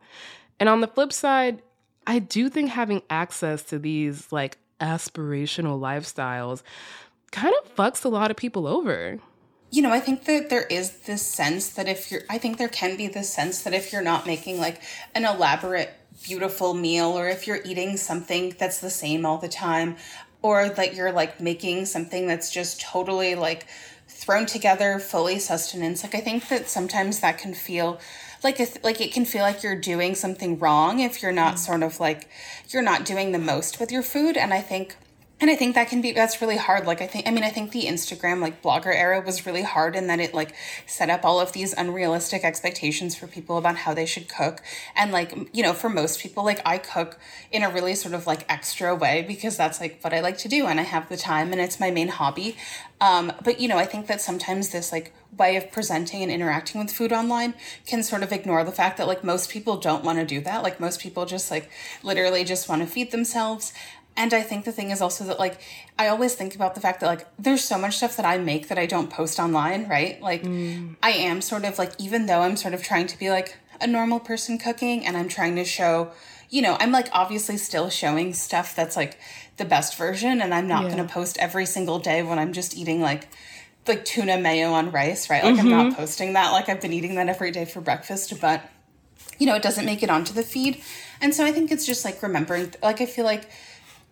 And 0.61 0.69
on 0.69 0.83
the 0.83 0.87
flip 0.87 1.15
side, 1.15 1.63
I 2.07 2.19
do 2.19 2.51
think 2.51 2.71
having 2.71 3.01
access 3.09 3.63
to 3.65 3.79
these 3.79 4.31
like 4.31 4.59
aspirational 4.83 5.81
lifestyles 5.81 6.63
kind 7.31 7.55
of 7.63 7.75
fucks 7.75 8.05
a 8.05 8.09
lot 8.09 8.31
of 8.31 8.37
people 8.37 8.67
over. 8.67 9.19
You 9.71 9.83
know, 9.83 9.93
I 9.93 10.01
think 10.01 10.25
that 10.25 10.49
there 10.49 10.67
is 10.67 10.91
this 11.01 11.23
sense 11.23 11.69
that 11.71 11.89
if 11.89 12.11
you're, 12.11 12.23
I 12.31 12.39
think 12.39 12.57
there 12.57 12.69
can 12.69 12.97
be 12.97 13.09
this 13.09 13.33
sense 13.33 13.63
that 13.63 13.75
if 13.75 13.93
you're 13.93 14.03
not 14.03 14.27
making 14.27 14.59
like 14.59 14.81
an 15.15 15.25
elaborate, 15.25 15.93
beautiful 16.23 16.73
meal, 16.73 17.09
or 17.19 17.29
if 17.29 17.47
you're 17.47 17.61
eating 17.65 17.97
something 17.97 18.55
that's 18.59 18.81
the 18.81 18.91
same 18.91 19.27
all 19.27 19.39
the 19.39 19.49
time, 19.49 19.97
or 20.41 20.69
that 20.69 20.95
you're 20.95 21.13
like 21.13 21.41
making 21.41 21.87
something 21.87 22.27
that's 22.27 22.51
just 22.51 22.81
totally 22.81 23.35
like 23.35 23.67
thrown 24.09 24.47
together, 24.47 24.99
fully 24.99 25.39
sustenance, 25.39 26.03
like 26.03 26.15
I 26.15 26.21
think 26.21 26.49
that 26.49 26.69
sometimes 26.69 27.21
that 27.21 27.39
can 27.39 27.53
feel 27.53 27.99
like 28.45 28.61
if, 28.61 28.83
like 28.85 29.01
it 29.01 29.13
can 29.13 29.25
feel 29.25 29.43
like 29.43 29.63
you're 29.63 29.81
doing 29.81 30.15
something 30.15 30.59
wrong 30.59 31.01
if 31.01 31.23
you're 31.23 31.33
not 31.33 31.55
mm. 31.55 31.59
sort 31.59 31.83
of 31.83 31.99
like 31.99 32.29
you're 32.69 32.83
not 32.83 33.05
doing 33.05 33.33
the 33.33 33.39
most 33.39 33.81
with 33.81 33.91
your 33.91 34.03
food. 34.03 34.37
And 34.37 34.55
I 34.55 34.61
think 34.61 34.97
And 35.39 35.51
I 35.51 35.55
think 35.55 35.75
that 35.75 35.89
can 35.89 36.01
be 36.01 36.13
that's 36.13 36.41
really 36.41 36.57
hard. 36.57 36.87
Like 36.87 37.03
I 37.03 37.07
think 37.07 37.29
I 37.29 37.31
mean 37.31 37.45
I 37.45 37.51
think 37.51 37.73
the 37.73 37.85
Instagram 37.85 38.41
like 38.41 38.63
blogger 38.63 38.95
era 38.95 39.21
was 39.21 39.45
really 39.45 39.63
hard 39.63 39.95
in 39.95 40.07
that 40.07 40.19
it 40.19 40.33
like 40.33 40.55
set 40.87 41.11
up 41.11 41.27
all 41.27 41.41
of 41.41 41.53
these 41.53 41.75
unrealistic 41.75 42.43
expectations 42.43 43.15
for 43.15 43.27
people 43.27 43.59
about 43.59 43.77
how 43.77 43.93
they 43.93 44.07
should 44.07 44.31
cook. 44.31 44.63
And 44.95 45.13
like, 45.13 45.35
you 45.53 45.63
know, 45.63 45.75
for 45.75 45.91
most 45.91 46.21
people 46.21 46.43
like 46.43 46.63
I 46.65 46.79
cook 46.79 47.19
in 47.53 47.63
a 47.63 47.69
really 47.69 47.95
sort 47.95 48.15
of 48.15 48.27
like 48.27 48.47
extra 48.49 48.95
way 48.95 49.27
because 49.29 49.59
that's 49.59 49.79
like 49.79 50.01
what 50.01 50.15
I 50.15 50.21
like 50.21 50.39
to 50.39 50.49
do 50.49 50.67
and 50.67 50.81
I 50.81 50.85
have 50.85 51.11
the 51.11 51.19
time 51.19 51.53
and 51.53 51.61
it's 51.61 51.79
my 51.79 51.91
main 51.91 52.09
hobby. 52.09 52.57
Um 53.03 53.31
but 53.45 53.61
you 53.61 53.69
know, 53.69 53.77
I 53.77 53.85
think 53.85 54.07
that 54.07 54.23
sometimes 54.23 54.71
this 54.71 54.91
like 54.91 55.13
way 55.37 55.57
of 55.57 55.71
presenting 55.71 56.23
and 56.23 56.33
interacting 56.33 56.81
with 56.81 56.91
food 56.91 57.13
online 57.13 57.53
can 57.87 58.03
sort 58.03 58.23
of 58.23 58.33
ignore 58.33 58.65
the 58.65 58.73
fact 58.73 58.97
that 58.97 59.07
like 59.07 59.23
most 59.23 59.51
people 59.51 59.77
don't 59.77 60.03
want 60.03 60.19
to 60.19 60.25
do 60.25 60.41
that. 60.41 60.63
Like 60.63 60.81
most 60.81 60.99
people 60.99 61.27
just 61.27 61.51
like 61.51 61.69
literally 62.03 62.43
just 62.43 62.71
want 62.71 62.81
to 62.81 62.89
feed 62.89 63.11
themselves 63.11 63.75
and 64.17 64.33
I 64.33 64.43
think 64.43 64.65
the 64.65 64.73
thing 64.73 64.91
is 64.91 65.03
also 65.03 65.25
that 65.25 65.39
like 65.39 65.61
I 65.99 66.09
always 66.09 66.35
think 66.35 66.55
about 66.55 66.75
the 66.75 66.81
fact 66.81 67.01
that 67.01 67.07
like 67.07 67.27
there's 67.39 67.63
so 67.63 67.79
much 67.79 67.99
stuff 67.99 68.17
that 68.17 68.27
I 68.27 68.39
make 68.39 68.69
that 68.69 68.79
I 68.79 68.87
don't 68.87 69.11
post 69.11 69.39
online, 69.39 69.89
right? 69.89 70.21
Like 70.23 70.43
mm. 70.43 70.97
I 71.03 71.11
am 71.11 71.43
sort 71.43 71.65
of 71.65 71.79
like 71.79 71.93
even 71.99 72.27
though 72.27 72.41
I'm 72.41 72.57
sort 72.57 72.75
of 72.75 72.83
trying 72.83 73.07
to 73.09 73.19
be 73.19 73.31
like 73.31 73.57
a 73.81 73.87
normal 73.87 74.21
person 74.21 74.59
cooking 74.59 75.07
and 75.07 75.17
I'm 75.17 75.29
trying 75.29 75.57
to 75.57 75.65
show, 75.65 76.13
you 76.49 76.63
know, 76.63 76.77
I'm 76.81 76.93
like 76.93 77.09
obviously 77.13 77.59
still 77.59 77.91
showing 77.91 78.33
stuff 78.33 78.75
that's 78.75 78.97
like 78.97 79.19
the 79.59 79.67
best 79.67 79.97
version 79.97 80.41
and 80.41 80.55
I'm 80.55 80.67
not 80.67 80.85
yeah. 80.85 80.91
going 80.95 81.07
to 81.07 81.13
post 81.13 81.37
every 81.39 81.67
single 81.67 81.99
day 81.99 82.23
when 82.23 82.39
I'm 82.39 82.53
just 82.53 82.77
eating 82.77 83.01
like 83.01 83.29
like 83.87 84.05
tuna 84.05 84.39
mayo 84.39 84.73
on 84.73 84.91
rice, 84.91 85.29
right? 85.29 85.45
Like 85.45 85.55
mm-hmm. 85.55 85.61
I'm 85.61 85.71
not 85.71 85.87
mm-hmm. 85.89 85.97
posting 85.97 86.33
that 86.33 86.53
like 86.53 86.69
I've 86.71 86.81
been 86.81 86.93
eating 86.93 87.17
that 87.17 87.29
every 87.29 87.51
day 87.51 87.67
for 87.67 87.83
breakfast, 87.83 88.41
but 88.41 88.63
you 89.39 89.47
know, 89.47 89.55
it 89.55 89.63
doesn't 89.63 89.85
make 89.85 90.03
it 90.03 90.09
onto 90.09 90.33
the 90.33 90.43
feed. 90.43 90.83
And 91.21 91.35
so 91.35 91.45
I 91.45 91.53
think 91.53 91.71
it's 91.71 91.85
just 91.85 92.05
like 92.05 92.23
remembering 92.23 92.73
like 92.83 93.03
I 93.03 93.07
feel 93.07 93.27
like 93.27 93.49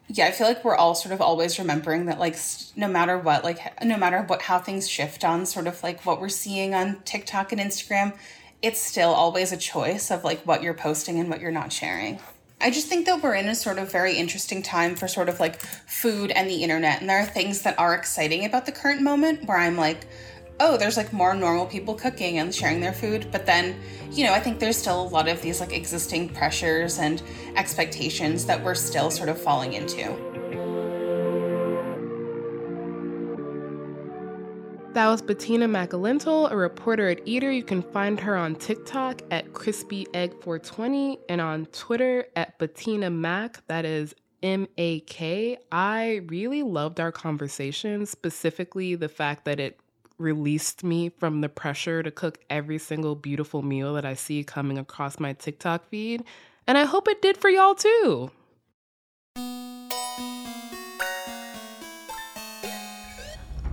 yeah, 0.08 0.26
I 0.26 0.32
feel 0.32 0.46
like 0.46 0.64
we're 0.64 0.76
all 0.76 0.94
sort 0.94 1.14
of 1.14 1.20
always 1.20 1.58
remembering 1.58 2.06
that, 2.06 2.18
like, 2.18 2.36
no 2.76 2.88
matter 2.88 3.18
what, 3.18 3.42
like, 3.42 3.82
no 3.82 3.96
matter 3.96 4.22
what, 4.22 4.42
how 4.42 4.58
things 4.58 4.88
shift 4.88 5.24
on 5.24 5.46
sort 5.46 5.66
of 5.66 5.82
like 5.82 6.04
what 6.04 6.20
we're 6.20 6.28
seeing 6.28 6.74
on 6.74 7.00
TikTok 7.04 7.52
and 7.52 7.60
Instagram, 7.60 8.14
it's 8.60 8.80
still 8.80 9.10
always 9.10 9.52
a 9.52 9.56
choice 9.56 10.10
of 10.10 10.24
like 10.24 10.40
what 10.46 10.62
you're 10.62 10.74
posting 10.74 11.18
and 11.18 11.28
what 11.28 11.40
you're 11.40 11.50
not 11.50 11.72
sharing. 11.72 12.18
I 12.60 12.70
just 12.70 12.86
think 12.86 13.04
that 13.06 13.22
we're 13.22 13.34
in 13.34 13.48
a 13.48 13.54
sort 13.54 13.78
of 13.78 13.92
very 13.92 14.16
interesting 14.16 14.62
time 14.62 14.94
for 14.94 15.08
sort 15.08 15.28
of 15.28 15.40
like 15.40 15.60
food 15.60 16.30
and 16.30 16.48
the 16.48 16.62
internet. 16.62 17.00
And 17.00 17.10
there 17.10 17.20
are 17.20 17.26
things 17.26 17.62
that 17.62 17.78
are 17.78 17.94
exciting 17.94 18.44
about 18.44 18.64
the 18.64 18.72
current 18.72 19.02
moment 19.02 19.46
where 19.46 19.58
I'm 19.58 19.76
like, 19.76 20.06
oh, 20.60 20.76
there's 20.76 20.96
like 20.96 21.12
more 21.12 21.34
normal 21.34 21.66
people 21.66 21.94
cooking 21.94 22.38
and 22.38 22.54
sharing 22.54 22.80
their 22.80 22.92
food. 22.92 23.28
But 23.32 23.46
then, 23.46 23.78
you 24.12 24.24
know, 24.24 24.32
I 24.32 24.40
think 24.40 24.58
there's 24.58 24.76
still 24.76 25.02
a 25.02 25.08
lot 25.08 25.28
of 25.28 25.42
these 25.42 25.60
like 25.60 25.72
existing 25.72 26.30
pressures 26.30 26.98
and 26.98 27.22
expectations 27.56 28.46
that 28.46 28.62
we're 28.62 28.74
still 28.74 29.10
sort 29.10 29.28
of 29.28 29.40
falling 29.40 29.72
into. 29.72 30.16
That 34.94 35.08
was 35.08 35.22
Bettina 35.22 35.66
Makalintal, 35.66 36.52
a 36.52 36.56
reporter 36.56 37.08
at 37.08 37.26
Eater. 37.26 37.50
You 37.50 37.64
can 37.64 37.82
find 37.82 38.20
her 38.20 38.36
on 38.36 38.54
TikTok 38.54 39.22
at 39.32 39.52
crispyegg420 39.52 41.18
and 41.28 41.40
on 41.40 41.66
Twitter 41.66 42.26
at 42.36 42.56
Bettina 42.60 43.10
Mak. 43.10 43.66
That 43.66 43.84
is 43.84 44.14
M 44.44 44.68
A 44.78 45.00
K. 45.00 45.58
I 45.72 46.20
really 46.28 46.62
loved 46.62 47.00
our 47.00 47.10
conversation, 47.10 48.06
specifically 48.06 48.94
the 48.94 49.08
fact 49.08 49.46
that 49.46 49.58
it 49.58 49.80
released 50.24 50.82
me 50.82 51.10
from 51.10 51.40
the 51.40 51.48
pressure 51.48 52.02
to 52.02 52.10
cook 52.10 52.38
every 52.50 52.78
single 52.78 53.14
beautiful 53.14 53.62
meal 53.62 53.94
that 53.94 54.04
I 54.04 54.14
see 54.14 54.42
coming 54.42 54.78
across 54.78 55.20
my 55.20 55.34
TikTok 55.34 55.88
feed. 55.88 56.24
And 56.66 56.76
I 56.76 56.84
hope 56.84 57.06
it 57.06 57.22
did 57.22 57.36
for 57.36 57.50
y'all 57.50 57.76
too. 57.76 58.32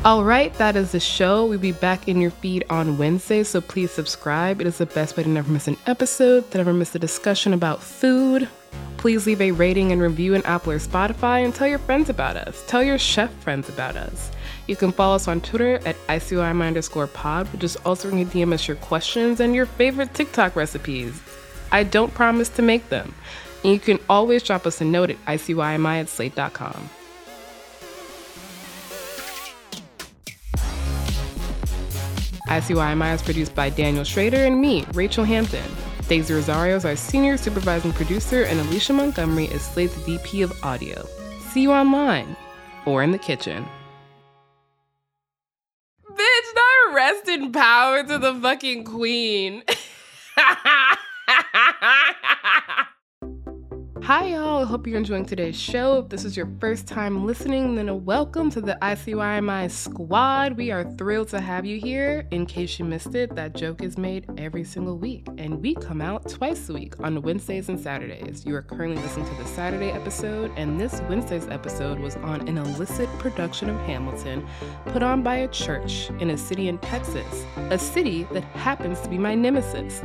All 0.04 0.24
right, 0.24 0.52
that 0.56 0.76
is 0.76 0.94
the 0.94 1.00
show. 1.00 1.46
We'll 1.46 1.60
be 1.60 1.72
back 1.72 2.08
in 2.08 2.20
your 2.20 2.32
feed 2.32 2.66
on 2.72 2.98
Wednesday, 2.98 3.44
so 3.44 3.62
please 3.62 3.92
subscribe. 3.92 4.60
It 4.60 4.66
is 4.66 4.80
the 4.80 4.88
best 4.88 5.16
way 5.16 5.22
to 5.22 5.30
never 5.30 5.52
miss 5.52 5.68
an 5.68 5.78
episode, 5.86 6.50
to 6.52 6.58
never 6.58 6.74
miss 6.74 6.96
a 6.96 7.00
discussion 7.00 7.54
about 7.54 7.84
food. 7.84 8.50
Please 8.98 9.28
leave 9.28 9.42
a 9.42 9.52
rating 9.52 9.92
and 9.92 10.02
review 10.02 10.34
in 10.34 10.44
Apple 10.44 10.74
or 10.74 10.80
Spotify 10.80 11.46
and 11.46 11.54
tell 11.54 11.68
your 11.68 11.80
friends 11.80 12.10
about 12.10 12.36
us. 12.36 12.64
Tell 12.68 12.82
your 12.82 12.98
chef 12.98 13.32
friends 13.44 13.70
about 13.70 13.96
us. 13.96 14.32
You 14.68 14.76
can 14.76 14.92
follow 14.92 15.16
us 15.16 15.28
on 15.28 15.42
Twitter 15.42 15.76
at 15.86 15.96
ICYMI 16.08 16.68
underscore 16.68 17.08
pod, 17.08 17.52
which 17.52 17.64
is 17.64 17.76
also 17.78 18.10
where 18.10 18.20
you 18.20 18.26
can 18.26 18.50
DM 18.50 18.54
us 18.54 18.68
your 18.68 18.78
questions 18.78 19.40
and 19.40 19.56
your 19.56 19.66
favorite 19.66 20.14
TikTok 20.14 20.56
recipes. 20.56 21.22
I 21.72 21.84
don't 21.84 22.14
promise 22.14 22.50
to 22.50 22.62
make 22.62 22.90
them. 22.90 23.14
And 23.64 23.74
you 23.74 23.80
can 23.80 24.00
always 24.10 24.44
drop 24.44 24.66
us 24.66 24.82
a 24.82 24.86
note 24.86 25.10
at 25.10 25.26
ICYMI 25.26 26.02
at 26.02 26.10
slate.com. 26.10 26.90
ICYMI 32.48 33.16
is 33.16 33.22
produced 33.22 33.56
by 33.56 33.70
Daniel 33.70 34.04
Schroeder 34.04 34.44
and 34.44 34.60
me, 34.60 34.84
Rachelle 34.92 35.26
Hampton. 35.26 35.64
Daisy 36.10 36.34
Rosario 36.34 36.76
is 36.76 36.84
our 36.84 36.98
senior 36.98 37.38
supervising 37.38 37.94
producer, 37.94 38.44
and 38.44 38.60
Alicia 38.60 38.92
Montgomery 38.92 39.46
is 39.46 39.62
Slate's 39.62 39.96
VP 39.96 40.42
of 40.42 40.52
Audio. 40.62 41.08
See 41.52 41.62
you 41.62 41.72
online 41.72 42.36
or 42.86 43.04
in 43.04 43.12
the 43.12 43.18
kitchen. 43.18 43.66
Rest 46.94 47.28
in 47.28 47.52
power 47.52 48.04
to 48.04 48.18
the 48.18 48.34
fucking 48.36 48.84
queen. 48.86 49.64
Hi, 54.04 54.30
y'all. 54.30 54.64
I 54.64 54.66
hope 54.66 54.88
you're 54.88 54.98
enjoying 54.98 55.28
today's 55.28 55.56
show. 55.56 56.00
If 56.00 56.10
this 56.10 56.26
is 56.26 56.36
your 56.36 56.50
first 56.60 56.88
time 56.88 57.24
listening, 57.24 57.76
then 57.76 58.04
welcome 58.04 58.50
to 58.50 58.60
the 58.60 58.76
ICYMI 58.82 59.70
squad. 59.70 60.58
We 60.58 60.72
are 60.72 60.84
thrilled 60.84 61.30
to 61.30 61.40
have 61.40 61.68
you 61.68 61.80
here. 61.80 62.26
In 62.32 62.48
case 62.48 62.80
you 62.80 62.86
missed 62.86 63.14
it, 63.14 63.36
that 63.36 63.54
joke 63.54 63.84
is 63.84 64.00
made 64.00 64.26
every 64.40 64.64
single 64.64 64.98
week, 64.98 65.28
and 65.38 65.62
we 65.62 65.76
come 65.76 66.02
out 66.02 66.28
twice 66.28 66.68
a 66.68 66.74
week 66.74 67.00
on 67.00 67.22
Wednesdays 67.22 67.70
and 67.70 67.80
Saturdays. 67.80 68.44
You 68.44 68.56
are 68.56 68.64
currently 68.64 69.00
listening 69.04 69.28
to 69.28 69.36
the 69.36 69.46
Saturday 69.46 69.92
episode, 69.92 70.52
and 70.58 70.82
this 70.82 71.00
Wednesday's 71.08 71.48
episode 71.48 72.00
was 72.00 72.16
on 72.18 72.48
an 72.48 72.58
illicit 72.58 73.08
production 73.20 73.70
of 73.70 73.80
Hamilton 73.82 74.44
put 74.88 75.04
on 75.04 75.22
by 75.22 75.36
a 75.36 75.48
church 75.48 76.10
in 76.20 76.32
a 76.32 76.38
city 76.38 76.70
in 76.70 76.80
Texas, 76.80 77.46
a 77.70 77.78
city 77.78 78.24
that 78.32 78.44
happens 78.56 79.00
to 79.02 79.10
be 79.10 79.20
my 79.20 79.36
nemesis. 79.36 80.02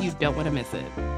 You 0.00 0.12
don't 0.20 0.36
want 0.36 0.48
to 0.48 0.52
miss 0.52 0.74
it. 0.74 1.17